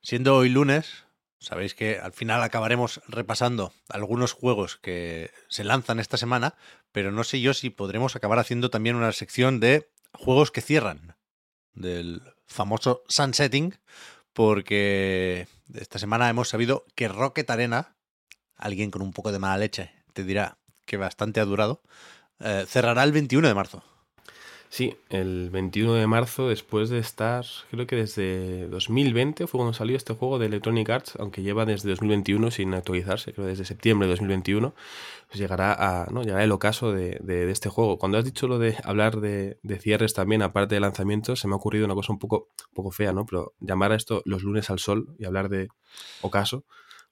Siendo 0.00 0.36
hoy 0.36 0.48
lunes, 0.48 1.06
Sabéis 1.44 1.74
que 1.74 1.98
al 1.98 2.12
final 2.12 2.42
acabaremos 2.42 3.02
repasando 3.06 3.74
algunos 3.90 4.32
juegos 4.32 4.78
que 4.78 5.30
se 5.48 5.62
lanzan 5.62 6.00
esta 6.00 6.16
semana, 6.16 6.54
pero 6.90 7.12
no 7.12 7.22
sé 7.22 7.42
yo 7.42 7.52
si 7.52 7.68
podremos 7.68 8.16
acabar 8.16 8.38
haciendo 8.38 8.70
también 8.70 8.96
una 8.96 9.12
sección 9.12 9.60
de 9.60 9.90
juegos 10.14 10.50
que 10.50 10.62
cierran, 10.62 11.16
del 11.74 12.22
famoso 12.46 13.02
sunsetting, 13.08 13.76
porque 14.32 15.46
esta 15.74 15.98
semana 15.98 16.30
hemos 16.30 16.48
sabido 16.48 16.86
que 16.94 17.08
Rocket 17.08 17.50
Arena, 17.50 17.94
alguien 18.56 18.90
con 18.90 19.02
un 19.02 19.12
poco 19.12 19.30
de 19.30 19.38
mala 19.38 19.58
leche 19.58 19.92
te 20.14 20.24
dirá 20.24 20.56
que 20.86 20.96
bastante 20.96 21.40
ha 21.40 21.44
durado, 21.44 21.82
eh, 22.40 22.64
cerrará 22.66 23.04
el 23.04 23.12
21 23.12 23.48
de 23.48 23.54
marzo. 23.54 23.84
Sí, 24.74 24.96
el 25.08 25.50
21 25.50 25.94
de 25.94 26.08
marzo, 26.08 26.48
después 26.48 26.90
de 26.90 26.98
estar, 26.98 27.44
creo 27.70 27.86
que 27.86 27.94
desde 27.94 28.66
2020 28.66 29.46
fue 29.46 29.58
cuando 29.58 29.72
salió 29.72 29.96
este 29.96 30.14
juego 30.14 30.40
de 30.40 30.46
Electronic 30.46 30.90
Arts, 30.90 31.14
aunque 31.20 31.42
lleva 31.42 31.64
desde 31.64 31.90
2021 31.90 32.50
sin 32.50 32.74
actualizarse, 32.74 33.32
creo 33.32 33.46
desde 33.46 33.64
septiembre 33.64 34.08
de 34.08 34.14
2021, 34.14 34.74
pues 35.28 35.38
llegará 35.38 35.74
a, 35.74 36.10
¿no? 36.10 36.24
llegará 36.24 36.42
el 36.42 36.50
ocaso 36.50 36.90
de, 36.90 37.20
de, 37.22 37.48
este 37.52 37.68
juego. 37.68 37.98
Cuando 37.98 38.18
has 38.18 38.24
dicho 38.24 38.48
lo 38.48 38.58
de 38.58 38.76
hablar 38.82 39.20
de, 39.20 39.60
de, 39.62 39.78
cierres 39.78 40.12
también, 40.12 40.42
aparte 40.42 40.74
de 40.74 40.80
lanzamientos, 40.80 41.38
se 41.38 41.46
me 41.46 41.54
ha 41.54 41.56
ocurrido 41.56 41.84
una 41.84 41.94
cosa 41.94 42.12
un 42.12 42.18
poco, 42.18 42.48
un 42.70 42.74
poco 42.74 42.90
fea, 42.90 43.12
¿no? 43.12 43.26
Pero 43.26 43.54
llamar 43.60 43.92
a 43.92 43.94
esto 43.94 44.22
los 44.24 44.42
lunes 44.42 44.70
al 44.70 44.80
sol 44.80 45.14
y 45.20 45.24
hablar 45.24 45.50
de 45.50 45.68
ocaso, 46.20 46.64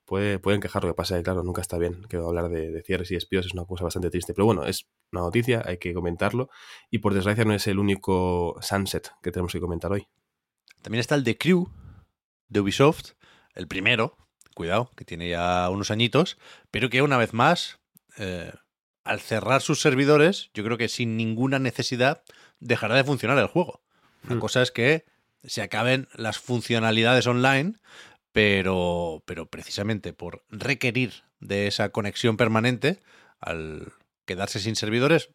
puede, 0.05 0.39
pueden 0.39 0.61
quejar 0.61 0.83
lo 0.83 0.91
que 0.91 0.95
pasa, 0.95 1.21
claro, 1.23 1.43
nunca 1.43 1.61
está 1.61 1.77
bien 1.77 2.03
que 2.09 2.17
hablar 2.17 2.49
de, 2.49 2.81
cierres 2.83 3.11
y 3.11 3.15
despidos, 3.15 3.45
es 3.47 3.53
una 3.53 3.65
cosa 3.65 3.83
bastante 3.83 4.09
triste. 4.09 4.33
Pero 4.33 4.45
bueno, 4.45 4.65
es 4.65 4.87
una 5.11 5.21
noticia, 5.21 5.63
hay 5.65 5.77
que 5.77 5.93
comentarlo. 5.93 6.49
Y 6.89 6.99
por 6.99 7.13
desgracia 7.13 7.45
no 7.45 7.53
es 7.53 7.67
el 7.67 7.79
único 7.79 8.57
sunset 8.61 9.11
que 9.21 9.31
tenemos 9.31 9.51
que 9.51 9.59
comentar 9.59 9.91
hoy. 9.91 10.07
También 10.81 10.99
está 10.99 11.15
el 11.15 11.23
The 11.23 11.37
Crew 11.37 11.69
de 12.47 12.59
Ubisoft, 12.59 13.11
el 13.55 13.67
primero, 13.67 14.17
cuidado, 14.53 14.91
que 14.95 15.05
tiene 15.05 15.29
ya 15.29 15.69
unos 15.69 15.91
añitos, 15.91 16.37
pero 16.71 16.89
que 16.89 17.01
una 17.01 17.17
vez 17.17 17.33
más, 17.33 17.79
eh, 18.17 18.51
al 19.03 19.19
cerrar 19.19 19.61
sus 19.61 19.81
servidores, 19.81 20.51
yo 20.53 20.63
creo 20.63 20.77
que 20.77 20.89
sin 20.89 21.17
ninguna 21.17 21.59
necesidad 21.59 22.23
dejará 22.59 22.95
de 22.95 23.03
funcionar 23.03 23.37
el 23.37 23.47
juego. 23.47 23.83
Una 24.25 24.35
mm. 24.35 24.39
cosa 24.39 24.61
es 24.61 24.71
que 24.71 25.05
se 25.43 25.61
acaben 25.61 26.07
las 26.13 26.39
funcionalidades 26.39 27.27
online, 27.27 27.75
pero, 28.33 29.23
pero 29.25 29.45
precisamente 29.45 30.11
por 30.11 30.43
requerir 30.49 31.23
de 31.39 31.67
esa 31.67 31.89
conexión 31.89 32.35
permanente, 32.35 32.99
al 33.39 33.93
quedarse 34.25 34.59
sin 34.59 34.75
servidores, 34.75 35.29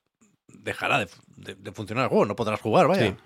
dejará 0.49 0.99
de, 0.99 1.73
funcionar 1.73 2.05
el 2.05 2.09
juego, 2.11 2.27
no 2.27 2.37
podrás 2.37 2.61
jugar, 2.61 2.89
vaya. 2.89 3.17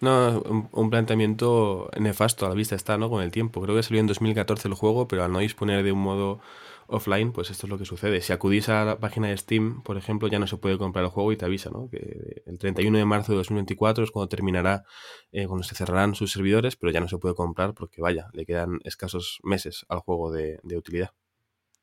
No, 0.00 0.40
un, 0.70 0.90
planteamiento 0.90 1.90
nefasto 1.98 2.46
a 2.46 2.50
la 2.50 2.54
vista 2.54 2.76
está, 2.76 2.96
¿no? 2.98 3.10
Con 3.10 3.20
el 3.20 3.32
tiempo. 3.32 3.60
Creo 3.60 3.74
que 3.74 3.82
salió 3.82 4.00
en 4.00 4.06
2014 4.06 4.68
el 4.68 4.74
juego, 4.74 5.08
pero 5.08 5.24
al 5.24 5.32
no 5.32 5.40
disponer 5.40 5.82
de 5.82 5.90
un 5.90 5.98
modo 5.98 6.40
offline, 6.88 7.32
pues 7.32 7.50
esto 7.50 7.66
es 7.66 7.70
lo 7.70 7.78
que 7.78 7.84
sucede. 7.84 8.20
Si 8.20 8.32
acudís 8.32 8.68
a 8.68 8.84
la 8.84 8.98
página 8.98 9.28
de 9.28 9.36
Steam, 9.36 9.82
por 9.82 9.96
ejemplo, 9.96 10.28
ya 10.28 10.38
no 10.38 10.46
se 10.46 10.56
puede 10.56 10.78
comprar 10.78 11.04
el 11.04 11.10
juego 11.10 11.32
y 11.32 11.36
te 11.36 11.44
avisa, 11.44 11.70
¿no? 11.70 11.88
Que 11.90 12.42
el 12.46 12.58
31 12.58 12.98
de 12.98 13.04
marzo 13.04 13.32
de 13.32 13.38
2024 13.38 14.04
es 14.04 14.10
cuando 14.10 14.28
terminará, 14.28 14.84
eh, 15.30 15.46
cuando 15.46 15.62
se 15.62 15.74
cerrarán 15.74 16.14
sus 16.14 16.32
servidores, 16.32 16.76
pero 16.76 16.90
ya 16.90 17.00
no 17.00 17.08
se 17.08 17.18
puede 17.18 17.34
comprar 17.34 17.74
porque, 17.74 18.00
vaya, 18.00 18.28
le 18.32 18.46
quedan 18.46 18.80
escasos 18.84 19.38
meses 19.42 19.84
al 19.88 20.00
juego 20.00 20.32
de, 20.32 20.58
de 20.62 20.76
utilidad. 20.76 21.12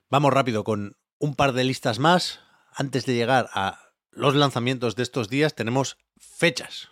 Vamos 0.10 0.34
rápido 0.34 0.64
con 0.64 0.98
un 1.20 1.36
par 1.36 1.54
de 1.54 1.64
listas 1.64 2.00
más. 2.00 2.42
Antes 2.72 3.06
de 3.06 3.14
llegar 3.16 3.50
a 3.54 3.80
los 4.12 4.36
lanzamientos 4.36 4.96
de 4.96 5.04
estos 5.04 5.30
días, 5.30 5.56
tenemos 5.56 5.98
fechas 6.18 6.90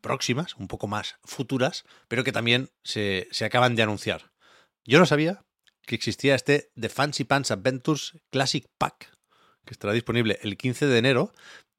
próximas, 0.00 0.54
un 0.56 0.68
poco 0.68 0.86
más 0.86 1.16
futuras, 1.24 1.84
pero 2.08 2.24
que 2.24 2.32
también 2.32 2.70
se, 2.82 3.26
se 3.30 3.44
acaban 3.44 3.74
de 3.74 3.82
anunciar. 3.82 4.32
Yo 4.84 4.98
no 4.98 5.06
sabía, 5.06 5.44
que 5.86 5.94
existía 5.94 6.34
este 6.34 6.70
The 6.78 6.88
Fancy 6.88 7.24
Pants 7.24 7.50
Adventures 7.50 8.18
Classic 8.30 8.66
Pack, 8.78 9.12
que 9.64 9.72
estará 9.72 9.92
disponible 9.92 10.38
el 10.42 10.56
15 10.56 10.86
de 10.86 10.98
enero 10.98 11.32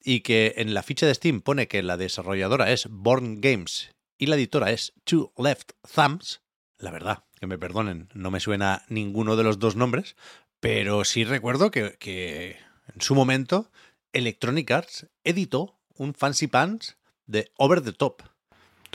y 0.04 0.22
que 0.22 0.54
en 0.58 0.74
la 0.74 0.84
ficha 0.84 1.06
de 1.08 1.16
Steam 1.16 1.42
pone 1.42 1.68
que 1.68 1.84
la 1.84 1.98
desarrolladora 1.98 2.72
es 2.72 2.88
Born 2.90 3.42
Games 3.42 3.92
y 4.18 4.28
la 4.28 4.36
editora 4.36 4.72
es 4.72 4.94
Two 5.04 5.34
Left 5.38 5.72
Thumbs. 5.94 6.42
La 6.78 6.92
verdad, 6.92 7.24
que 7.40 7.48
me 7.48 7.58
perdonen, 7.58 8.10
no 8.14 8.32
me 8.32 8.40
suena 8.40 8.84
ninguno 8.90 9.36
de 9.36 9.44
los 9.44 9.60
dos 9.60 9.76
nombres, 9.76 10.16
pero 10.60 11.04
sí 11.06 11.24
recuerdo 11.24 11.72
que, 11.72 11.98
que 12.00 12.58
en 12.94 13.02
su 13.02 13.16
momento 13.16 13.72
Electronic 14.14 14.70
Arts 14.72 15.08
editó 15.24 15.80
un 15.96 16.14
Fancy 16.14 16.48
Pants 16.48 16.98
de 17.26 17.52
Over 17.58 17.82
the 17.82 17.94
Top 17.94 18.22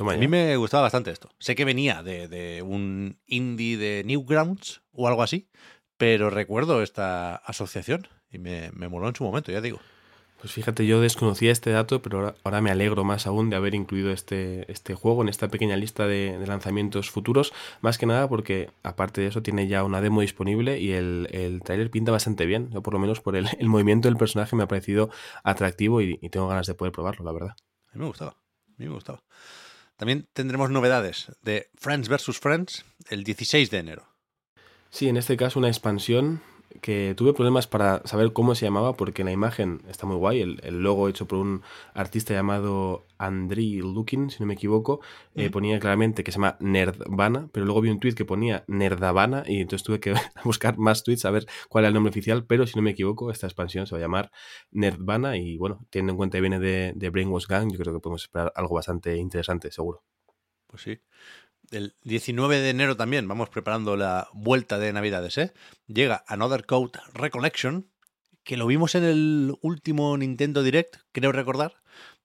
a 0.08 0.16
mí 0.16 0.28
me 0.28 0.56
gustaba 0.56 0.84
bastante 0.84 1.10
esto. 1.10 1.30
Sé 1.38 1.54
que 1.54 1.64
venía 1.64 2.02
de, 2.02 2.62
un 2.62 3.18
indie 3.26 3.76
de 3.76 4.02
Newgrounds 4.04 4.82
o 4.92 5.08
algo 5.08 5.22
así, 5.22 5.48
pero 5.96 6.30
recuerdo 6.30 6.82
esta 6.82 7.36
asociación 7.36 8.08
y 8.30 8.38
me, 8.38 8.70
me 8.72 8.88
moló 8.88 9.08
en 9.08 9.14
su 9.14 9.24
momento, 9.24 9.52
ya 9.52 9.60
digo. 9.60 9.80
Pues 10.40 10.54
fíjate, 10.54 10.86
yo 10.86 11.02
desconocía 11.02 11.52
este 11.52 11.70
dato, 11.70 12.00
pero 12.00 12.34
ahora, 12.44 12.62
me 12.62 12.70
alegro 12.70 13.04
más 13.04 13.26
aún 13.26 13.50
de 13.50 13.56
haber 13.56 13.74
incluido 13.74 14.10
este, 14.10 14.70
este 14.72 14.94
juego 14.94 15.20
en 15.20 15.28
esta 15.28 15.48
pequeña 15.48 15.76
lista 15.76 16.06
de, 16.06 16.42
lanzamientos 16.46 17.10
futuros, 17.10 17.52
más 17.82 17.98
que 17.98 18.06
nada 18.06 18.26
porque 18.26 18.70
aparte 18.82 19.20
de 19.20 19.26
eso 19.26 19.42
tiene 19.42 19.68
ya 19.68 19.84
una 19.84 20.00
demo 20.00 20.22
disponible 20.22 20.80
y 20.80 20.92
el, 20.92 21.28
el 21.32 21.60
tráiler 21.62 21.90
pinta 21.90 22.10
bastante 22.10 22.46
bien, 22.46 22.70
yo 22.70 22.82
por 22.82 22.94
lo 22.94 23.00
menos 23.00 23.20
por 23.20 23.36
el, 23.36 23.48
movimiento 23.68 24.08
del 24.08 24.16
personaje 24.16 24.56
me 24.56 24.62
ha 24.62 24.68
parecido 24.68 25.10
atractivo 25.44 26.00
y, 26.00 26.18
y 26.22 26.30
tengo 26.30 26.48
ganas 26.48 26.66
de 26.66 26.74
poder 26.74 26.92
probarlo, 26.92 27.22
la 27.22 27.32
verdad. 27.32 27.56
A 27.92 27.96
mí 27.96 28.00
me 28.00 28.06
gustaba, 28.06 28.30
a 28.30 28.74
mí 28.78 28.86
me 28.86 28.94
gustaba. 28.94 29.22
También 30.00 30.26
tendremos 30.32 30.70
novedades 30.70 31.30
de 31.42 31.68
Friends 31.74 32.08
vs. 32.08 32.38
Friends 32.40 32.86
el 33.10 33.22
16 33.22 33.70
de 33.70 33.76
enero. 33.76 34.08
Sí, 34.88 35.10
en 35.10 35.18
este 35.18 35.36
caso 35.36 35.58
una 35.58 35.68
expansión 35.68 36.40
que 36.80 37.14
tuve 37.16 37.32
problemas 37.32 37.66
para 37.66 38.02
saber 38.06 38.32
cómo 38.32 38.54
se 38.54 38.66
llamaba 38.66 38.94
porque 38.94 39.24
la 39.24 39.32
imagen 39.32 39.82
está 39.88 40.06
muy 40.06 40.16
guay, 40.16 40.40
el, 40.40 40.82
logo 40.82 41.08
hecho 41.08 41.26
por 41.26 41.38
un 41.38 41.62
artista 41.94 42.34
llamado 42.34 43.06
Andriy 43.18 43.80
Lukin, 43.80 44.30
si 44.30 44.40
no 44.40 44.46
me 44.46 44.54
equivoco, 44.54 45.00
eh, 45.34 45.50
ponía 45.50 45.78
claramente 45.78 46.24
que 46.24 46.32
se 46.32 46.36
llama 46.36 46.56
Nerdvana, 46.60 47.48
pero 47.52 47.66
luego 47.66 47.80
vi 47.80 47.90
un 47.90 48.00
tweet 48.00 48.14
que 48.14 48.24
ponía 48.24 48.64
Nerdavana 48.66 49.44
y 49.46 49.60
entonces 49.60 49.84
tuve 49.84 50.00
que 50.00 50.14
buscar 50.44 50.78
más 50.78 51.04
tweets 51.04 51.24
a 51.24 51.30
ver 51.30 51.46
cuál 51.68 51.84
era 51.84 51.88
el 51.88 51.94
nombre 51.94 52.10
oficial, 52.10 52.44
pero 52.46 52.66
si 52.66 52.76
no 52.76 52.82
me 52.82 52.90
equivoco, 52.90 53.30
esta 53.30 53.46
expansión 53.46 53.86
se 53.86 53.94
va 53.94 53.98
a 53.98 54.02
llamar 54.02 54.30
Nerdvana 54.70 55.36
y 55.36 55.56
bueno, 55.58 55.86
teniendo 55.90 56.12
en 56.12 56.16
cuenta 56.16 56.38
que 56.38 56.42
viene 56.42 56.58
de, 56.58 56.92
de 56.94 57.10
Brainwash 57.10 57.46
Gang, 57.46 57.70
yo 57.70 57.78
creo 57.78 57.94
que 57.94 58.00
podemos 58.00 58.22
esperar 58.22 58.52
algo 58.56 58.74
bastante 58.74 59.16
interesante, 59.16 59.70
seguro. 59.70 60.02
Pues 60.66 60.82
sí 60.82 61.00
el 61.70 61.96
19 62.02 62.60
de 62.60 62.70
enero 62.70 62.96
también 62.96 63.28
vamos 63.28 63.48
preparando 63.48 63.96
la 63.96 64.28
vuelta 64.32 64.78
de 64.78 64.92
Navidades, 64.92 65.38
¿eh? 65.38 65.52
Llega 65.86 66.24
Another 66.26 66.66
Code 66.66 66.98
Recollection, 67.12 67.90
que 68.42 68.56
lo 68.56 68.66
vimos 68.66 68.94
en 68.94 69.04
el 69.04 69.54
último 69.62 70.16
Nintendo 70.16 70.62
Direct, 70.62 70.96
creo 71.12 71.32
recordar. 71.32 71.82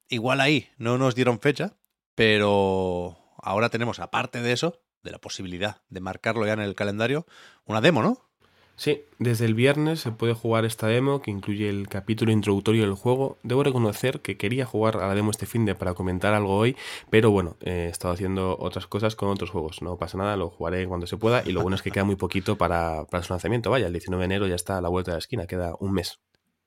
Igual 0.10 0.42
ahí 0.42 0.70
no 0.78 0.98
nos 0.98 1.16
dieron 1.16 1.40
fecha, 1.40 1.78
pero 2.16 3.18
ahora 3.38 3.70
tenemos, 3.70 4.00
aparte 4.00 4.42
de 4.42 4.52
eso, 4.52 4.82
de 5.04 5.12
la 5.12 5.20
posibilidad 5.20 5.82
de 5.90 6.02
marcarlo 6.02 6.46
ya 6.46 6.54
en 6.54 6.62
el 6.62 6.76
calendario, 6.76 7.26
una 7.66 7.82
demo, 7.82 8.02
¿no? 8.02 8.30
Sí, 8.78 9.06
desde 9.20 9.46
el 9.46 9.54
viernes 9.54 10.02
se 10.02 10.12
puede 10.12 10.34
jugar 10.34 10.66
esta 10.66 10.88
demo 10.88 11.22
que 11.22 11.32
incluye 11.32 11.70
el 11.70 11.88
capítulo 11.88 12.34
introductorio 12.34 12.84
del 12.84 12.94
juego. 12.94 13.38
Debo 13.42 13.64
reconocer 13.64 14.20
que 14.20 14.36
quería 14.36 14.66
jugar 14.66 14.98
a 14.98 15.08
la 15.08 15.16
demo 15.16 15.32
este 15.32 15.46
fin 15.46 15.64
de 15.64 15.76
para 15.76 15.94
comentar 15.94 16.34
algo 16.34 16.58
hoy, 16.58 16.76
pero 17.10 17.32
bueno, 17.32 17.56
he 17.62 17.88
estado 17.88 18.14
haciendo 18.14 18.58
otras 18.60 18.86
cosas 18.88 19.16
con 19.16 19.30
otros 19.30 19.50
juegos. 19.50 19.82
No 19.82 19.98
pasa 19.98 20.18
nada, 20.18 20.36
lo 20.36 20.50
jugaré 20.50 20.88
cuando 20.88 21.08
se 21.08 21.16
pueda 21.16 21.42
y 21.46 21.54
lo 21.54 21.62
bueno 21.62 21.76
es 21.76 21.82
que 21.82 21.92
queda 21.92 22.04
muy 22.04 22.18
poquito 22.18 22.58
para, 22.58 23.06
para 23.06 23.24
su 23.24 23.32
lanzamiento. 23.32 23.70
Vaya, 23.70 23.88
el 23.88 23.94
19 23.94 24.22
de 24.22 24.26
enero 24.26 24.48
ya 24.48 24.56
está 24.56 24.78
a 24.78 24.82
la 24.82 24.90
vuelta 24.90 25.12
de 25.12 25.16
la 25.16 25.20
esquina, 25.20 25.48
queda 25.48 25.76
un 25.80 25.94
mes. 25.94 26.20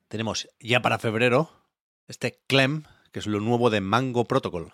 Tenemos 0.07 0.49
ya 0.59 0.81
para 0.81 0.97
febrero 0.97 1.51
este 2.07 2.39
Clem, 2.47 2.85
que 3.11 3.19
es 3.19 3.27
lo 3.27 3.39
nuevo 3.39 3.69
de 3.69 3.81
Mango 3.81 4.25
Protocol. 4.25 4.73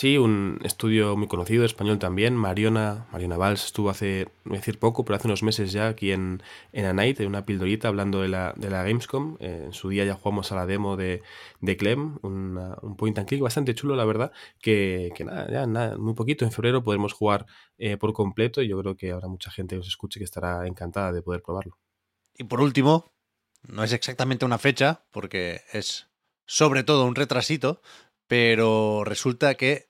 Sí, 0.00 0.16
un 0.16 0.58
estudio 0.64 1.14
muy 1.14 1.28
conocido, 1.28 1.66
español 1.66 1.98
también. 1.98 2.34
Mariona, 2.34 3.06
Mariona 3.12 3.36
Valls 3.36 3.66
estuvo 3.66 3.90
hace, 3.90 4.28
voy 4.46 4.56
a 4.56 4.60
decir 4.60 4.78
poco, 4.78 5.04
pero 5.04 5.16
hace 5.16 5.28
unos 5.28 5.42
meses 5.42 5.72
ya 5.72 5.88
aquí 5.88 6.10
en, 6.10 6.42
en 6.72 6.86
A 6.86 6.94
Night, 6.94 7.20
en 7.20 7.26
una 7.26 7.44
pildorita, 7.44 7.88
hablando 7.88 8.22
de 8.22 8.28
la, 8.28 8.54
de 8.56 8.70
la 8.70 8.82
Gamescom. 8.82 9.36
Eh, 9.40 9.64
en 9.66 9.74
su 9.74 9.90
día 9.90 10.06
ya 10.06 10.14
jugamos 10.14 10.52
a 10.52 10.54
la 10.54 10.64
demo 10.64 10.96
de, 10.96 11.20
de 11.60 11.76
Clem, 11.76 12.16
un 12.22 12.96
point 12.96 13.18
and 13.18 13.28
click 13.28 13.42
bastante 13.42 13.74
chulo, 13.74 13.94
la 13.94 14.06
verdad, 14.06 14.32
que, 14.58 15.10
que 15.14 15.26
nada, 15.26 15.50
ya 15.52 15.66
nada, 15.66 15.98
muy 15.98 16.14
poquito. 16.14 16.46
En 16.46 16.52
febrero 16.52 16.82
podremos 16.82 17.12
jugar 17.12 17.44
eh, 17.76 17.98
por 17.98 18.14
completo 18.14 18.62
y 18.62 18.68
yo 18.68 18.80
creo 18.80 18.96
que 18.96 19.10
habrá 19.10 19.28
mucha 19.28 19.50
gente 19.50 19.74
que 19.74 19.80
os 19.80 19.88
escuche 19.88 20.18
que 20.18 20.24
estará 20.24 20.66
encantada 20.66 21.12
de 21.12 21.20
poder 21.20 21.42
probarlo. 21.42 21.76
Y 22.38 22.44
por 22.44 22.62
último, 22.62 23.12
no 23.68 23.84
es 23.84 23.92
exactamente 23.92 24.46
una 24.46 24.56
fecha, 24.56 25.04
porque 25.10 25.60
es 25.74 26.08
sobre 26.46 26.84
todo 26.84 27.04
un 27.04 27.16
retrasito, 27.16 27.82
pero 28.26 29.04
resulta 29.04 29.56
que 29.56 29.89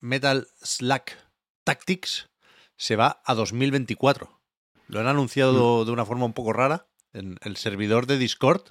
Metal 0.00 0.48
Slack 0.62 1.16
Tactics 1.64 2.28
se 2.76 2.96
va 2.96 3.20
a 3.24 3.34
2024. 3.34 4.40
Lo 4.86 5.00
han 5.00 5.06
anunciado 5.06 5.82
mm. 5.82 5.86
de 5.86 5.92
una 5.92 6.06
forma 6.06 6.24
un 6.24 6.32
poco 6.32 6.52
rara 6.52 6.88
en 7.12 7.36
el 7.42 7.56
servidor 7.56 8.06
de 8.06 8.18
Discord 8.18 8.62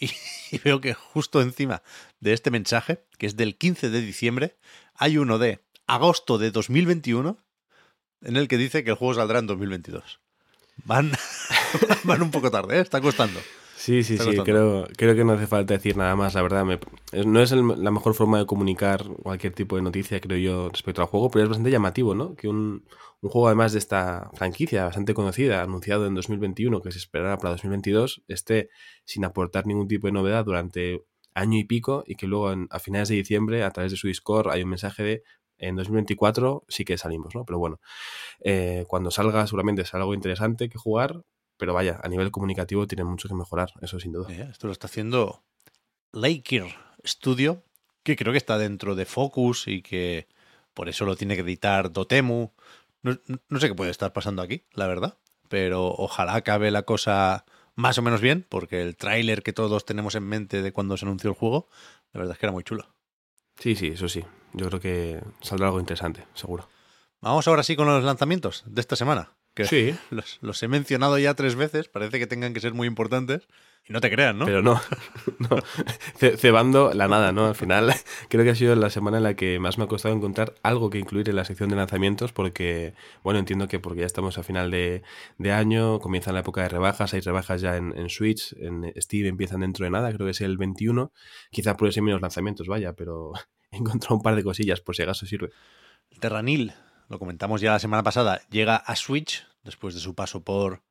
y, 0.00 0.10
veo 0.64 0.80
que 0.80 0.94
justo 0.94 1.40
encima 1.40 1.82
de 2.20 2.32
este 2.32 2.50
mensaje, 2.50 3.04
que 3.18 3.26
es 3.26 3.36
del 3.36 3.56
15 3.56 3.90
de 3.90 4.00
diciembre, 4.00 4.58
hay 4.94 5.18
uno 5.18 5.38
de 5.38 5.64
agosto 5.86 6.38
de 6.38 6.50
2021 6.50 7.38
en 8.22 8.36
el 8.36 8.48
que 8.48 8.56
dice 8.56 8.84
que 8.84 8.90
el 8.90 8.96
juego 8.96 9.14
saldrá 9.14 9.38
en 9.38 9.46
2022. 9.46 10.20
Van, 10.84 11.12
van 12.04 12.22
un 12.22 12.30
poco 12.30 12.50
tarde, 12.50 12.78
¿eh? 12.78 12.80
está 12.80 13.00
costando. 13.00 13.40
Sí, 13.80 14.02
sí, 14.02 14.18
sí, 14.18 14.36
creo, 14.44 14.86
creo 14.94 15.14
que 15.14 15.24
no 15.24 15.32
hace 15.32 15.46
falta 15.46 15.72
decir 15.72 15.96
nada 15.96 16.14
más, 16.14 16.34
la 16.34 16.42
verdad. 16.42 16.66
no 17.24 17.40
es 17.40 17.50
la 17.50 17.90
mejor 17.90 18.12
forma 18.12 18.38
de 18.38 18.44
comunicar 18.44 19.06
cualquier 19.22 19.54
tipo 19.54 19.76
de 19.76 19.80
noticia, 19.80 20.20
creo 20.20 20.36
yo, 20.36 20.68
respecto 20.68 21.00
al 21.00 21.08
juego, 21.08 21.30
pero 21.30 21.44
es 21.44 21.48
bastante 21.48 21.70
llamativo, 21.70 22.14
¿no? 22.14 22.34
Que 22.34 22.46
un, 22.46 22.84
un 23.22 23.30
juego, 23.30 23.46
además 23.46 23.72
de 23.72 23.78
esta 23.78 24.30
franquicia 24.34 24.84
bastante 24.84 25.14
conocida, 25.14 25.62
anunciado 25.62 26.06
en 26.06 26.14
2021, 26.14 26.82
que 26.82 26.92
se 26.92 26.98
esperará 26.98 27.38
para 27.38 27.52
2022, 27.52 28.22
esté 28.28 28.68
sin 29.06 29.24
aportar 29.24 29.66
ningún 29.66 29.88
tipo 29.88 30.08
de 30.08 30.12
novedad 30.12 30.44
durante 30.44 31.06
año 31.32 31.58
y 31.58 31.64
pico 31.64 32.04
y 32.06 32.16
que 32.16 32.26
luego 32.26 32.54
a 32.68 32.78
finales 32.80 33.08
de 33.08 33.14
diciembre, 33.14 33.64
a 33.64 33.70
través 33.70 33.92
de 33.92 33.96
su 33.96 34.08
Discord, 34.08 34.50
hay 34.50 34.62
un 34.62 34.68
mensaje 34.68 35.02
de 35.02 35.22
en 35.56 35.76
2024 35.76 36.64
sí 36.68 36.84
que 36.84 36.98
salimos, 36.98 37.34
¿no? 37.34 37.46
Pero 37.46 37.58
bueno, 37.58 37.80
eh, 38.40 38.84
cuando 38.88 39.10
salga 39.10 39.46
seguramente 39.46 39.82
es 39.82 39.94
algo 39.94 40.12
interesante 40.12 40.68
que 40.68 40.76
jugar, 40.76 41.22
pero 41.60 41.74
vaya, 41.74 42.00
a 42.02 42.08
nivel 42.08 42.30
comunicativo 42.30 42.86
tiene 42.86 43.04
mucho 43.04 43.28
que 43.28 43.34
mejorar, 43.34 43.70
eso 43.82 44.00
sin 44.00 44.12
duda. 44.12 44.32
esto 44.32 44.66
lo 44.66 44.72
está 44.72 44.86
haciendo 44.86 45.44
Laker 46.10 46.74
Studio, 47.06 47.62
que 48.02 48.16
creo 48.16 48.32
que 48.32 48.38
está 48.38 48.56
dentro 48.56 48.94
de 48.94 49.04
Focus 49.04 49.68
y 49.68 49.82
que 49.82 50.26
por 50.72 50.88
eso 50.88 51.04
lo 51.04 51.16
tiene 51.16 51.34
que 51.34 51.42
editar 51.42 51.92
Dotemu. 51.92 52.52
No, 53.02 53.60
sé 53.60 53.68
qué 53.68 53.74
puede 53.74 53.90
estar 53.90 54.14
pasando 54.14 54.40
aquí, 54.40 54.64
la 54.72 54.86
verdad, 54.86 55.18
pero 55.50 55.88
ojalá 55.88 56.34
acabe 56.34 56.70
la 56.70 56.84
cosa 56.84 57.44
más 57.74 57.98
o 57.98 58.02
menos 58.02 58.22
bien, 58.22 58.46
porque 58.48 58.80
el 58.80 58.96
tráiler 58.96 59.42
que 59.42 59.52
todos 59.52 59.84
tenemos 59.84 60.14
en 60.14 60.22
mente 60.22 60.62
de 60.62 60.72
cuando 60.72 60.96
se 60.96 61.04
anunció 61.04 61.28
el 61.28 61.36
juego, 61.36 61.68
la 62.14 62.20
verdad 62.20 62.36
es 62.36 62.38
que 62.38 62.46
era 62.46 62.54
muy 62.54 62.64
chulo. 62.64 62.88
Sí, 63.58 63.76
sí, 63.76 63.88
eso 63.88 64.08
sí. 64.08 64.24
Yo 64.54 64.66
creo 64.68 64.80
que 64.80 65.22
saldrá 65.42 65.66
algo 65.66 65.78
interesante, 65.78 66.26
seguro. 66.32 66.70
Vamos 67.20 67.46
ahora 67.46 67.62
sí 67.62 67.76
con 67.76 67.86
los 67.86 68.02
lanzamientos 68.02 68.64
de 68.66 68.80
esta 68.80 68.96
semana 68.96 69.34
sí. 69.64 69.94
Los, 70.40 70.62
he 70.62 70.68
mencionado 70.68 71.18
ya 71.18 71.34
tres 71.34 71.54
veces, 71.54 71.88
parece 71.88 72.18
que 72.18 72.26
tengan 72.26 72.54
que 72.54 72.60
ser 72.60 72.74
muy 72.74 72.86
importantes. 72.86 73.48
Y 73.88 73.94
no 73.94 74.00
te 74.00 74.10
crean, 74.10 74.38
¿no? 74.38 74.44
Pero 74.44 74.60
no, 74.62 74.78
cebando 76.36 76.92
la 76.92 77.08
nada, 77.08 77.32
¿no? 77.32 77.46
Al 77.46 77.54
final 77.54 77.92
creo 78.28 78.44
que 78.44 78.50
ha 78.50 78.54
sido 78.54 78.76
la 78.76 78.90
semana 78.90 79.16
en 79.16 79.22
la 79.22 79.34
que 79.34 79.58
más 79.58 79.78
me 79.78 79.84
ha 79.84 79.86
costado 79.86 80.14
encontrar 80.14 80.54
algo 80.62 80.90
que 80.90 80.98
incluir 80.98 81.28
en 81.30 81.36
la 81.36 81.46
sección 81.46 81.70
de 81.70 81.76
lanzamientos 81.76 82.32
porque, 82.32 82.92
bueno, 83.24 83.38
entiendo 83.38 83.68
que 83.68 83.80
porque 83.80 84.00
ya 84.00 84.06
estamos 84.06 84.36
a 84.36 84.42
final 84.42 84.70
de, 84.70 85.02
año, 85.50 85.98
comienza 85.98 86.30
la 86.30 86.40
época 86.40 86.62
de 86.62 86.68
rebajas, 86.68 87.14
hay 87.14 87.20
rebajas 87.20 87.62
ya 87.62 87.76
en, 87.76 88.08
Switch, 88.10 88.54
en 88.58 88.92
Steam 89.00 89.26
empiezan 89.26 89.60
dentro 89.60 89.84
de 89.84 89.90
nada, 89.90 90.12
creo 90.12 90.26
que 90.26 90.32
es 90.32 90.40
el 90.42 90.58
21, 90.58 91.10
quizá 91.50 91.76
por 91.76 91.88
ese 91.88 92.02
menos 92.02 92.20
lanzamientos, 92.20 92.68
vaya, 92.68 92.92
pero 92.92 93.32
he 93.72 93.78
encontrado 93.78 94.14
un 94.16 94.22
par 94.22 94.36
de 94.36 94.44
cosillas 94.44 94.80
por 94.82 94.94
si 94.94 95.02
acaso 95.02 95.26
sirve. 95.26 95.50
Terranil, 96.20 96.74
lo 97.10 97.18
comentamos 97.18 97.60
ya 97.60 97.72
la 97.72 97.80
semana 97.80 98.04
pasada, 98.04 98.40
llega 98.50 98.76
a 98.76 98.94
Switch 98.94 99.44
después 99.64 99.94
de 99.94 100.00
su 100.00 100.14
paso 100.14 100.42
por 100.44 100.82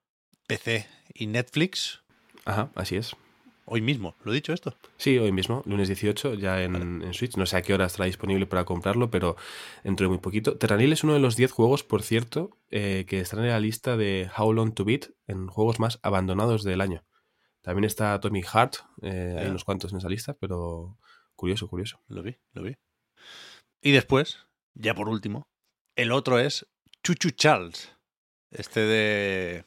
PC 0.47 0.86
y 1.13 1.27
Netflix. 1.27 2.03
Ajá, 2.43 2.69
así 2.75 2.97
es. 2.97 3.15
Hoy 3.63 3.82
mismo, 3.82 4.15
¿lo 4.25 4.34
he 4.34 4.36
dicho 4.36 4.51
esto? 4.51 4.75
Sí, 4.97 5.17
hoy 5.17 5.32
mismo, 5.32 5.63
lunes 5.65 5.88
18, 5.88 6.34
ya 6.34 6.62
en, 6.62 7.13
Switch. 7.13 7.38
No 7.38 7.45
sé 7.45 7.55
a 7.55 7.62
qué 7.62 7.73
hora 7.73 7.86
estará 7.86 8.05
disponible 8.05 8.47
para 8.47 8.65
comprarlo, 8.65 9.10
pero 9.10 9.38
dentro 9.84 10.05
de 10.05 10.10
muy 10.10 10.17
poquito. 10.17 10.58
Terranil 10.58 10.91
es 10.91 11.05
uno 11.05 11.13
de 11.13 11.19
los 11.19 11.38
10 11.38 11.51
juegos, 11.51 11.84
por 11.84 12.03
cierto, 12.03 12.58
eh, 12.69 13.05
que 13.08 13.21
están 13.21 13.39
en 13.39 13.49
la 13.49 13.60
lista 13.60 13.95
de 13.95 14.29
How 14.38 14.51
Long 14.51 14.73
to 14.73 14.84
Beat 14.84 15.12
en 15.27 15.47
juegos 15.47 15.79
más 15.79 15.99
abandonados 16.03 16.63
del 16.63 16.82
año. 16.82 17.05
También 17.62 17.86
está 17.86 18.19
Tommy 18.19 18.41
Hart, 18.51 18.75
eh, 19.03 19.38
hay 19.39 19.47
unos 19.47 19.63
cuantos 19.63 19.93
en 19.93 19.99
esa 19.99 20.10
lista, 20.10 20.34
pero 20.34 20.97
curioso, 21.36 21.69
curioso. 21.69 22.01
Lo 22.08 22.23
vi, 22.23 22.36
lo 22.51 22.63
vi. 22.63 22.75
Y 23.82 23.91
después, 23.91 24.39
ya 24.73 24.93
por 24.95 25.08
último, 25.08 25.48
el 26.01 26.12
otro 26.12 26.39
es 26.39 26.65
Chuchu 27.03 27.31
Charles. 27.31 27.91
Este 28.51 28.79
de. 28.79 29.65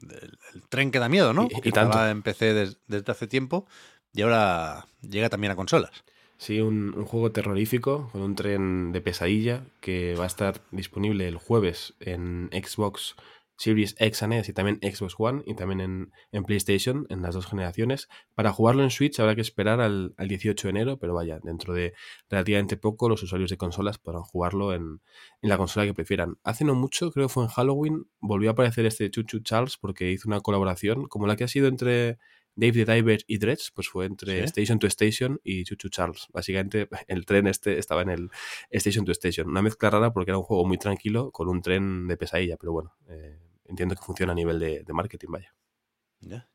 el 0.00 0.62
tren 0.68 0.90
que 0.90 0.98
da 0.98 1.08
miedo, 1.08 1.32
¿no? 1.32 1.48
Y, 1.50 1.60
que 1.60 1.72
tanto. 1.72 2.06
en 2.08 2.22
PC 2.22 2.54
desde 2.86 3.12
hace 3.12 3.26
tiempo 3.26 3.66
y 4.14 4.22
ahora 4.22 4.86
llega 5.00 5.28
también 5.28 5.52
a 5.52 5.56
consolas. 5.56 6.04
Sí, 6.38 6.60
un, 6.60 6.94
un, 6.96 7.04
juego 7.04 7.30
terrorífico 7.30 8.08
con 8.10 8.22
un 8.22 8.34
tren 8.34 8.92
de 8.92 9.00
pesadilla 9.00 9.64
que 9.80 10.14
va 10.16 10.24
a 10.24 10.26
estar 10.26 10.60
disponible 10.70 11.28
el 11.28 11.36
jueves 11.36 11.94
en 12.00 12.50
Xbox 12.52 13.14
Series 13.56 13.94
X 13.98 14.22
and 14.22 14.32
S 14.34 14.50
y 14.50 14.54
también 14.54 14.78
Xbox 14.82 15.14
One 15.18 15.42
y 15.46 15.54
también 15.54 16.10
en, 16.32 16.44
PlayStation, 16.44 17.06
en 17.08 17.22
las 17.22 17.34
dos 17.34 17.46
generaciones. 17.46 18.08
Para 18.34 18.52
jugarlo 18.52 18.82
en 18.82 18.90
Switch 18.90 19.18
habrá 19.20 19.34
que 19.34 19.40
esperar 19.40 19.80
al, 19.80 20.14
18 20.18 20.68
de 20.68 20.70
enero, 20.70 20.98
pero 20.98 21.14
vaya, 21.14 21.38
dentro 21.42 21.74
de 21.74 21.94
relativamente 22.28 22.76
poco 22.76 23.08
los 23.08 23.22
usuarios 23.22 23.50
de 23.50 23.56
consolas 23.56 23.98
podrán 23.98 24.22
jugarlo 24.22 24.74
en, 24.74 25.00
la 25.40 25.56
consola 25.56 25.86
que 25.86 25.94
prefieran. 25.94 26.38
Hace 26.42 26.64
no 26.64 26.74
mucho, 26.74 27.10
creo 27.12 27.28
que 27.28 27.32
fue 27.32 27.44
en 27.44 27.50
Halloween, 27.50 28.06
volvió 28.20 28.50
a 28.50 28.52
aparecer 28.52 28.86
este 28.86 29.10
Chuchu 29.10 29.40
Charles 29.40 29.76
porque 29.76 30.10
hizo 30.10 30.28
una 30.28 30.40
colaboración 30.40 31.06
como 31.06 31.26
la 31.26 31.36
que 31.36 31.44
ha 31.44 31.48
sido 31.48 31.68
entre 31.68 32.18
Dave 32.54 32.84
the 32.84 32.92
Diver 32.92 33.20
y 33.26 33.38
Dredge, 33.38 33.70
pues 33.74 33.88
fue 33.88 34.06
entre 34.06 34.44
Station 34.44 34.78
to 34.78 34.86
Station 34.86 35.40
y 35.42 35.64
Chuchu 35.64 35.88
Charles. 35.88 36.26
Básicamente 36.32 36.88
el 37.08 37.24
tren 37.24 37.46
este 37.46 37.78
estaba 37.78 38.02
en 38.02 38.10
el 38.10 38.30
Station 38.70 39.04
to 39.04 39.12
Station. 39.12 39.48
Una 39.48 39.62
mezcla 39.62 39.90
rara 39.90 40.12
porque 40.12 40.30
era 40.30 40.38
un 40.38 40.44
juego 40.44 40.64
muy 40.64 40.78
tranquilo 40.78 41.30
con 41.30 41.48
un 41.48 41.62
tren 41.62 42.06
de 42.08 42.16
pesadilla, 42.16 42.56
pero 42.56 42.72
bueno, 42.72 42.94
eh, 43.08 43.38
entiendo 43.64 43.94
que 43.94 44.02
funciona 44.02 44.32
a 44.32 44.34
nivel 44.34 44.58
de, 44.58 44.84
marketing, 44.92 45.28
vaya. 45.30 45.54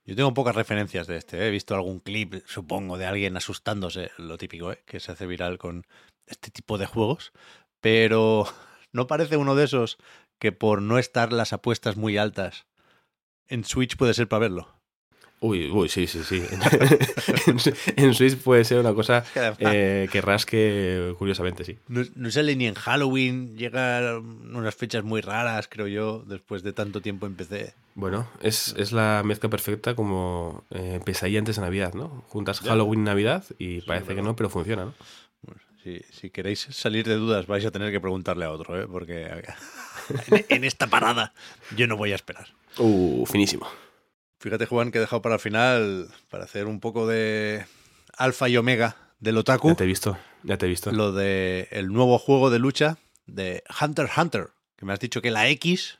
Yo 0.06 0.16
tengo 0.16 0.34
pocas 0.34 0.56
referencias 0.56 1.08
de 1.08 1.18
este. 1.18 1.40
¿eh? 1.40 1.48
He 1.48 1.52
visto 1.52 1.76
algún 1.76 2.00
clip, 2.00 2.36
supongo, 2.46 2.98
de 2.98 3.06
alguien 3.06 3.36
asustándose, 3.36 4.12
lo 4.18 4.38
típico, 4.38 4.72
¿eh? 4.72 4.82
que 4.86 5.02
se 5.02 5.12
hace 5.12 5.28
viral 5.28 5.58
con 5.58 5.86
este 6.26 6.52
tipo 6.52 6.78
de 6.78 6.86
juegos. 6.86 7.34
Pero 7.82 8.46
no 8.94 9.08
parece 9.08 9.36
uno 9.36 9.56
de 9.56 9.66
esos 9.66 9.98
que 10.40 10.52
por 10.52 10.82
no 10.82 11.00
estar 11.00 11.34
las 11.34 11.52
apuestas 11.52 11.98
muy 11.98 12.18
altas 12.18 12.68
en 13.48 13.64
Switch 13.64 13.98
puede 13.98 14.14
ser 14.14 14.28
para 14.28 14.42
verlo. 14.42 14.77
Uy, 15.39 15.69
uy, 15.69 15.88
sí, 15.88 16.08
sí, 16.08 16.23
sí. 16.23 16.41
en, 17.95 18.13
Switch 18.15 18.38
puede 18.38 18.63
ser 18.63 18.80
una 18.80 18.93
cosa 18.93 19.23
eh, 19.60 20.10
que 20.12 20.21
rasque 20.21 21.13
curiosamente, 21.19 21.63
sí. 21.63 21.78
No, 21.88 22.32
sale 22.32 22.56
ni 22.56 22.65
en 22.65 22.73
Halloween, 22.73 23.56
llega 23.56 24.17
unas 24.19 24.76
fechas 24.76 25.04
muy 25.04 25.21
raras, 25.21 25.67
creo 25.67 25.88
yo, 25.88 26.23
después 26.26 26.63
de 26.63 26.73
tanto 26.73 27.02
tiempo 27.02 27.28
en 27.28 27.36
PC. 27.36 27.73
Bueno, 27.93 28.28
es, 28.41 28.91
la 28.91 29.21
mezcla 29.23 29.50
perfecta 29.50 29.95
como 29.95 30.63
eh, 30.71 31.00
pesadilla 31.06 31.39
antes 31.39 31.58
de 31.58 31.62
Navidad, 31.62 31.93
¿no? 31.93 32.23
Juntas 32.30 32.60
Halloween 32.62 33.02
y 33.02 33.04
Navidad 33.04 33.43
y 33.60 33.82
parece 33.82 34.15
que 34.15 34.23
no, 34.23 34.36
pero 34.36 34.50
funciona, 34.50 34.86
¿no? 34.86 34.93
si, 36.12 36.30
queréis 36.30 36.67
salir 36.71 37.08
de 37.08 37.15
dudas 37.15 37.47
vais 37.47 37.65
a 37.65 37.71
tener 37.71 37.91
que 37.91 38.00
preguntarle 38.00 38.45
a 38.45 38.52
otro, 38.52 38.80
¿eh? 38.80 38.88
porque 38.88 39.28
en 40.50 40.63
esta 40.63 40.88
parada 40.88 41.34
yo 41.76 41.88
no 41.88 41.95
voy 41.97 42.12
a 42.12 42.15
esperar. 42.15 42.47
Uh, 42.78 43.26
finísimo. 43.26 43.67
Fíjate, 44.39 44.65
Juan, 44.65 44.91
que 44.91 45.00
he 45.00 45.02
dejado 45.02 45.21
para 45.21 45.36
el 45.36 45.41
final, 45.41 46.10
para 46.30 46.43
hacer 46.43 46.67
un 46.67 46.80
poco 46.80 47.08
de 47.08 47.65
alfa 48.17 48.50
y 48.50 48.58
omega 48.58 48.95
del 49.19 49.38
otaku. 49.38 49.69
Ya 49.69 49.76
te 49.76 49.84
he 49.84 49.88
visto, 49.88 50.17
ya 50.43 50.58
te 50.58 50.65
he 50.65 50.69
visto. 50.69 50.91
Lo 50.91 51.12
de 51.12 51.67
el 51.71 51.88
nuevo 51.88 52.19
juego 52.19 52.50
de 52.50 52.60
lucha 52.60 52.97
de 53.26 53.63
Hunter 53.82 54.06
x 54.06 54.17
Hunter, 54.17 54.50
que 54.76 54.86
me 54.86 54.93
has 54.93 55.00
dicho 55.00 55.21
que 55.21 55.32
la 55.32 55.47
X 55.50 56.00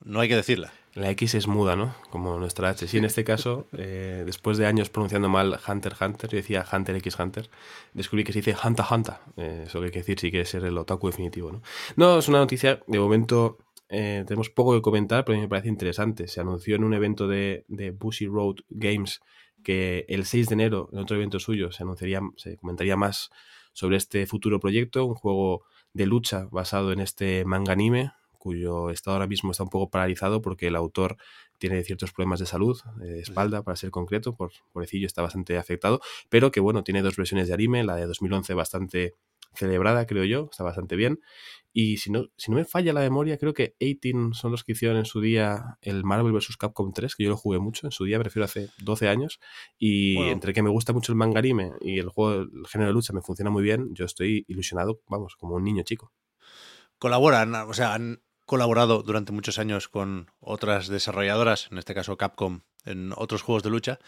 no 0.00 0.20
hay 0.20 0.28
que 0.28 0.36
decirla. 0.36 0.72
La 0.94 1.10
X 1.10 1.34
es 1.34 1.46
muda, 1.46 1.76
¿no? 1.76 1.94
Como 2.08 2.38
nuestra 2.38 2.70
H. 2.70 2.88
Sí, 2.88 2.96
en 2.96 3.04
este 3.04 3.22
caso, 3.22 3.66
eh, 3.76 4.22
después 4.24 4.56
de 4.56 4.64
años 4.66 4.88
pronunciando 4.88 5.28
mal 5.28 5.60
Hunter 5.68 5.94
Hunter, 6.00 6.30
yo 6.30 6.36
decía 6.36 6.64
Hunter 6.72 6.96
x 6.96 7.18
Hunter, 7.18 7.50
descubrí 7.92 8.24
que 8.24 8.32
se 8.32 8.38
dice 8.38 8.56
Hunter 8.64 8.86
Hunter. 8.90 9.14
Eh, 9.36 9.64
eso 9.66 9.80
que 9.80 9.86
hay 9.86 9.92
que 9.92 9.98
decir 9.98 10.18
si 10.18 10.30
quieres 10.30 10.48
ser 10.48 10.64
el 10.64 10.78
otaku 10.78 11.08
definitivo, 11.08 11.52
¿no? 11.52 11.62
No, 11.96 12.18
es 12.18 12.28
una 12.28 12.38
noticia 12.38 12.80
de 12.86 12.98
momento 12.98 13.58
eh, 13.88 14.24
tenemos 14.26 14.50
poco 14.50 14.74
que 14.74 14.82
comentar, 14.82 15.24
pero 15.24 15.34
a 15.34 15.38
mí 15.38 15.42
me 15.42 15.48
parece 15.48 15.68
interesante. 15.68 16.28
Se 16.28 16.40
anunció 16.40 16.76
en 16.76 16.84
un 16.84 16.94
evento 16.94 17.28
de, 17.28 17.64
de 17.68 17.90
Bushy 17.90 18.26
Road 18.26 18.56
Games 18.68 19.20
que 19.62 20.04
el 20.08 20.24
6 20.24 20.48
de 20.48 20.54
enero, 20.54 20.88
en 20.92 21.00
otro 21.00 21.16
evento 21.16 21.40
suyo, 21.40 21.72
se 21.72 21.82
anunciaría, 21.82 22.20
se 22.36 22.56
comentaría 22.56 22.96
más 22.96 23.30
sobre 23.72 23.96
este 23.96 24.26
futuro 24.26 24.60
proyecto, 24.60 25.04
un 25.04 25.14
juego 25.14 25.64
de 25.92 26.06
lucha 26.06 26.46
basado 26.50 26.92
en 26.92 27.00
este 27.00 27.44
manga 27.44 27.72
anime, 27.72 28.12
cuyo 28.38 28.90
estado 28.90 29.16
ahora 29.16 29.26
mismo 29.26 29.50
está 29.50 29.64
un 29.64 29.70
poco 29.70 29.90
paralizado 29.90 30.40
porque 30.40 30.68
el 30.68 30.76
autor 30.76 31.16
tiene 31.58 31.82
ciertos 31.82 32.12
problemas 32.12 32.38
de 32.38 32.46
salud, 32.46 32.80
de 32.96 33.18
espalda, 33.18 33.64
para 33.64 33.74
ser 33.74 33.90
concreto, 33.90 34.36
por 34.36 34.52
pobrecillo 34.72 35.06
está 35.06 35.20
bastante 35.20 35.58
afectado, 35.58 36.00
pero 36.28 36.52
que 36.52 36.60
bueno, 36.60 36.84
tiene 36.84 37.02
dos 37.02 37.16
versiones 37.16 37.48
de 37.48 37.54
anime, 37.54 37.82
la 37.82 37.96
de 37.96 38.06
2011 38.06 38.54
bastante 38.54 39.14
celebrada, 39.56 40.06
creo 40.06 40.24
yo, 40.24 40.48
está 40.50 40.64
bastante 40.64 40.96
bien. 40.96 41.20
Y 41.72 41.98
si 41.98 42.10
no, 42.10 42.28
si 42.36 42.50
no 42.50 42.56
me 42.56 42.64
falla 42.64 42.94
la 42.94 43.00
memoria, 43.00 43.36
creo 43.36 43.52
que 43.52 43.76
18 43.80 44.32
son 44.32 44.50
los 44.50 44.64
que 44.64 44.72
hicieron 44.72 44.96
en 44.96 45.04
su 45.04 45.20
día 45.20 45.76
el 45.82 46.04
Marvel 46.04 46.32
vs. 46.32 46.56
Capcom 46.56 46.92
3, 46.92 47.14
que 47.14 47.24
yo 47.24 47.28
lo 47.30 47.36
jugué 47.36 47.58
mucho, 47.58 47.86
en 47.86 47.90
su 47.90 48.04
día 48.04 48.18
prefiero 48.18 48.46
hace 48.46 48.70
12 48.78 49.08
años. 49.08 49.40
Y 49.78 50.16
entre 50.28 50.54
que 50.54 50.62
me 50.62 50.70
gusta 50.70 50.94
mucho 50.94 51.12
el 51.12 51.18
manga 51.18 51.38
anime 51.38 51.72
y 51.82 51.98
el 51.98 52.08
juego, 52.08 52.42
el 52.42 52.66
género 52.66 52.88
de 52.88 52.94
lucha 52.94 53.12
me 53.12 53.20
funciona 53.20 53.50
muy 53.50 53.62
bien, 53.62 53.94
yo 53.94 54.06
estoy 54.06 54.46
ilusionado, 54.48 55.02
vamos, 55.06 55.36
como 55.36 55.56
un 55.56 55.64
niño 55.64 55.82
chico. 55.82 56.12
Colaboran, 56.98 57.54
o 57.54 57.74
sea, 57.74 57.92
han 57.92 58.22
colaborado 58.46 59.02
durante 59.02 59.32
muchos 59.32 59.58
años 59.58 59.88
con 59.88 60.30
otras 60.40 60.88
desarrolladoras, 60.88 61.68
en 61.70 61.76
este 61.76 61.94
caso 61.94 62.16
Capcom, 62.16 62.60
en 62.86 63.12
otros 63.16 63.42
juegos 63.42 63.64
de 63.64 63.70
lucha, 63.70 63.98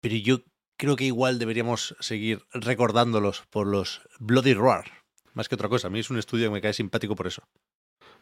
pero 0.00 0.16
yo 0.16 0.40
creo 0.78 0.96
que 0.96 1.04
igual 1.04 1.38
deberíamos 1.38 1.94
seguir 2.00 2.46
recordándolos 2.52 3.42
por 3.50 3.66
los 3.66 4.00
Bloody 4.18 4.54
Roar, 4.54 4.86
más 5.34 5.48
que 5.48 5.56
otra 5.56 5.68
cosa. 5.68 5.88
A 5.88 5.90
mí 5.90 5.98
es 5.98 6.08
un 6.08 6.18
estudio 6.18 6.46
que 6.46 6.54
me 6.54 6.60
cae 6.62 6.72
simpático 6.72 7.14
por 7.14 7.26
eso. 7.26 7.42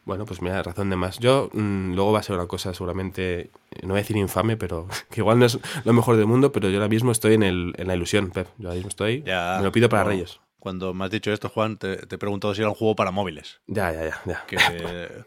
Bueno, 0.05 0.25
pues 0.25 0.41
mira, 0.41 0.63
razón 0.63 0.89
de 0.89 0.97
más. 0.97 1.19
Yo 1.19 1.51
mm, 1.53 1.95
luego 1.95 2.13
va 2.13 2.21
a 2.21 2.23
ser 2.23 2.37
una 2.37 2.47
cosa 2.47 2.73
seguramente, 2.73 3.51
no 3.83 3.89
voy 3.89 3.99
a 3.99 4.03
decir 4.03 4.17
infame, 4.17 4.57
pero 4.57 4.89
que 5.11 5.21
igual 5.21 5.39
no 5.39 5.47
es 5.47 5.59
lo 5.85 5.93
mejor 5.93 6.17
del 6.17 6.27
mundo, 6.27 6.51
pero 6.51 6.69
yo 6.69 6.77
ahora 6.77 6.89
mismo 6.89 7.13
estoy 7.13 7.35
en, 7.35 7.43
el, 7.43 7.75
en 7.77 7.87
la 7.87 7.95
ilusión, 7.95 8.31
Pep. 8.31 8.49
Yo 8.59 8.69
ahora 8.69 8.77
mismo 8.77 8.89
estoy, 8.89 9.23
me 9.23 9.63
lo 9.63 9.73
pido 9.73 9.89
para 9.89 10.05
Reyes. 10.05 10.41
Cuando 10.59 10.95
me 10.95 11.05
has 11.05 11.11
dicho 11.11 11.33
esto, 11.33 11.49
Juan, 11.49 11.77
te, 11.77 11.97
te, 12.07 12.17
he 12.17 12.19
preguntado 12.19 12.55
si 12.55 12.61
era 12.61 12.71
un 12.71 12.75
juego 12.75 12.97
para 12.97 13.13
móviles. 13.13 13.61
Ya, 13.67 13.93
ya, 13.93 14.05
ya. 14.05 14.23
ya. 14.27 14.47
Que, 14.47 15.25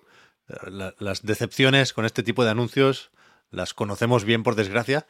las 0.99 1.21
decepciones 1.21 1.93
con 1.93 2.05
este 2.05 2.23
tipo 2.23 2.43
de 2.43 2.49
anuncios 2.49 3.11
las 3.51 3.73
conocemos 3.73 4.25
bien 4.25 4.43
por 4.43 4.55
desgracia, 4.55 5.05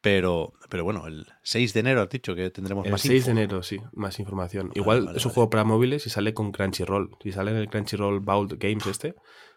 pero, 0.00 0.54
pero 0.68 0.84
bueno, 0.84 1.06
el 1.06 1.26
6 1.42 1.74
de 1.74 1.80
enero 1.80 2.02
has 2.02 2.08
dicho 2.08 2.34
que 2.34 2.50
tendremos 2.50 2.86
el 2.86 2.92
más 2.92 3.04
El 3.04 3.10
6 3.10 3.26
de 3.26 3.30
enero, 3.32 3.62
sí, 3.62 3.78
más 3.92 4.18
información. 4.18 4.70
Igual 4.74 5.12
es 5.14 5.26
un 5.26 5.32
juego 5.32 5.50
para 5.50 5.64
móviles 5.64 6.06
y 6.06 6.10
sale 6.10 6.32
con 6.32 6.52
Crunchyroll. 6.52 7.16
Si 7.22 7.32
sale 7.32 7.50
en 7.50 7.58
el 7.58 7.68
Crunchyroll 7.68 8.20
Vault 8.20 8.54
Games 8.58 8.86
este, 8.86 9.14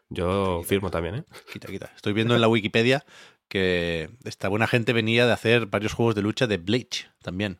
yo 0.09 0.61
firmo 0.63 0.91
también, 0.91 1.15
¿eh? 1.15 1.23
Quita, 1.51 1.67
quita. 1.67 1.91
Estoy 1.95 2.13
viendo 2.13 2.35
en 2.35 2.41
la 2.41 2.47
Wikipedia 2.47 3.05
que 3.47 4.09
esta 4.23 4.47
buena 4.47 4.67
gente 4.67 4.93
venía 4.93 5.25
de 5.25 5.31
hacer 5.31 5.67
varios 5.67 5.93
juegos 5.93 6.15
de 6.15 6.21
lucha 6.21 6.47
de 6.47 6.57
Bleach 6.57 7.09
también. 7.21 7.59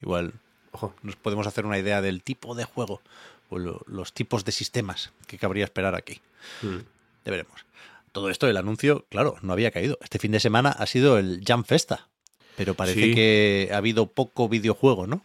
Igual 0.00 0.34
Ojo. 0.72 0.94
nos 1.02 1.16
podemos 1.16 1.46
hacer 1.46 1.66
una 1.66 1.78
idea 1.78 2.00
del 2.02 2.22
tipo 2.22 2.54
de 2.54 2.64
juego 2.64 3.02
o 3.48 3.58
los 3.58 4.12
tipos 4.12 4.44
de 4.44 4.52
sistemas 4.52 5.12
que 5.26 5.38
cabría 5.38 5.64
esperar 5.64 5.94
aquí. 5.94 6.20
Hmm. 6.62 6.78
Ya 7.24 7.30
veremos. 7.30 7.66
Todo 8.12 8.30
esto, 8.30 8.48
el 8.48 8.56
anuncio, 8.56 9.06
claro, 9.08 9.36
no 9.42 9.52
había 9.52 9.70
caído. 9.70 9.98
Este 10.02 10.18
fin 10.18 10.32
de 10.32 10.40
semana 10.40 10.70
ha 10.70 10.86
sido 10.86 11.18
el 11.18 11.42
Jam 11.46 11.64
Festa. 11.64 12.09
Pero 12.56 12.74
parece 12.74 13.14
que 13.14 13.70
ha 13.72 13.76
habido 13.76 14.06
poco 14.06 14.48
videojuego, 14.48 15.06
¿no? 15.06 15.22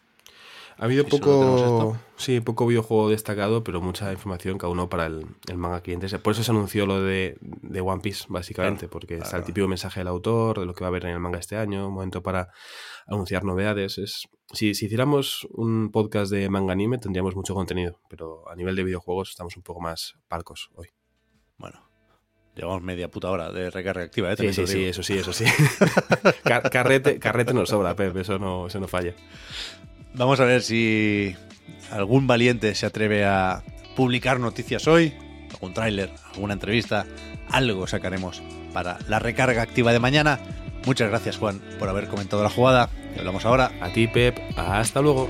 Ha 0.78 0.86
habido 0.86 1.06
poco, 1.06 1.98
sí, 2.18 2.42
poco 2.42 2.68
videojuego 2.68 3.10
destacado, 3.10 3.64
pero 3.64 3.80
mucha 3.80 4.12
información 4.12 4.58
cada 4.58 4.72
uno 4.74 4.90
para 4.90 5.06
el, 5.06 5.26
manga 5.56 5.80
cliente. 5.80 6.20
Por 6.20 6.34
eso 6.34 6.44
se 6.44 6.52
anunció 6.52 6.86
lo 6.86 7.02
de, 7.02 7.38
One 7.82 8.02
Piece, 8.02 8.26
básicamente, 8.28 8.90
porque 8.90 9.18
está 9.18 9.38
el 9.38 9.46
típico 9.46 9.70
mensaje 9.70 10.02
del 10.02 10.10
autor, 10.10 10.60
de 10.60 10.66
lo 10.66 10.74
que 10.74 10.82
va 10.82 10.88
a 10.88 10.90
haber 10.90 11.06
en 11.06 11.12
el 11.12 11.20
manga 11.20 11.40
este 11.40 11.56
año, 11.56 11.88
un 11.88 11.94
momento 11.94 12.22
para 12.22 12.50
anunciar 13.08 13.46
novedades. 13.46 13.98
Es, 13.98 14.28
si, 14.52 14.76
si 14.76 14.88
hiciéramos 14.88 15.48
un 15.52 15.92
podcast 15.92 16.30
de 16.30 16.50
manga 16.50 16.74
anime, 16.74 16.98
tendríamos 16.98 17.38
mucho 17.38 17.54
contenido, 17.54 18.02
pero 18.10 18.50
a 18.50 18.56
nivel 18.56 18.76
de 18.76 18.84
videojuegos 18.84 19.30
estamos 19.30 19.56
un 19.56 19.64
poco 19.64 19.80
más 19.80 20.16
parcos 20.28 20.72
hoy. 20.76 20.90
Bueno, 21.58 21.85
Llevamos 22.56 22.82
media 22.84 23.10
puta 23.10 23.30
hora 23.30 23.52
de 23.52 23.70
recarga 23.70 24.04
activa, 24.04 24.32
¿eh? 24.32 24.36
Sí, 24.38 24.54
sí, 24.54 24.68
sí, 24.68 24.86
eso 24.86 25.04
sí, 25.04 25.13
eso 25.13 25.34
sí. 25.34 25.44
carrete, 26.72 27.20
carrete 27.20 27.54
nos 27.54 27.70
sobra, 27.70 27.96
Pep, 27.96 28.15
eso 28.15 28.39
no, 28.39 28.68
eso 28.68 28.80
no 28.80 28.88
falla. 28.88 29.13
Vamos 30.13 30.39
a 30.39 30.46
ver 30.46 30.62
si 30.62 31.36
algún 31.91 32.28
valiente 32.28 32.74
se 32.74 32.86
atreve 32.86 33.26
a 33.26 33.63
publicar 33.96 34.39
noticias 34.39 34.88
hoy, 34.88 35.13
algún 35.52 35.74
tráiler, 35.74 36.12
alguna 36.34 36.54
entrevista, 36.54 37.06
algo 37.50 37.88
sacaremos 37.88 38.41
para 38.74 39.00
la 39.10 39.20
recarga 39.20 39.62
activa 39.62 39.91
de 39.91 40.00
mañana. 40.00 40.39
Muchas 40.86 41.10
gracias, 41.10 41.38
Juan, 41.38 41.62
por 41.80 41.89
haber 41.89 42.08
comentado 42.08 42.44
la 42.44 42.50
jugada. 42.50 42.89
Y 43.15 43.20
hablamos 43.20 43.46
ahora. 43.46 43.72
A 43.82 43.89
ti, 43.89 44.08
Pep. 44.08 44.38
Hasta 44.56 45.02
luego. 45.02 45.30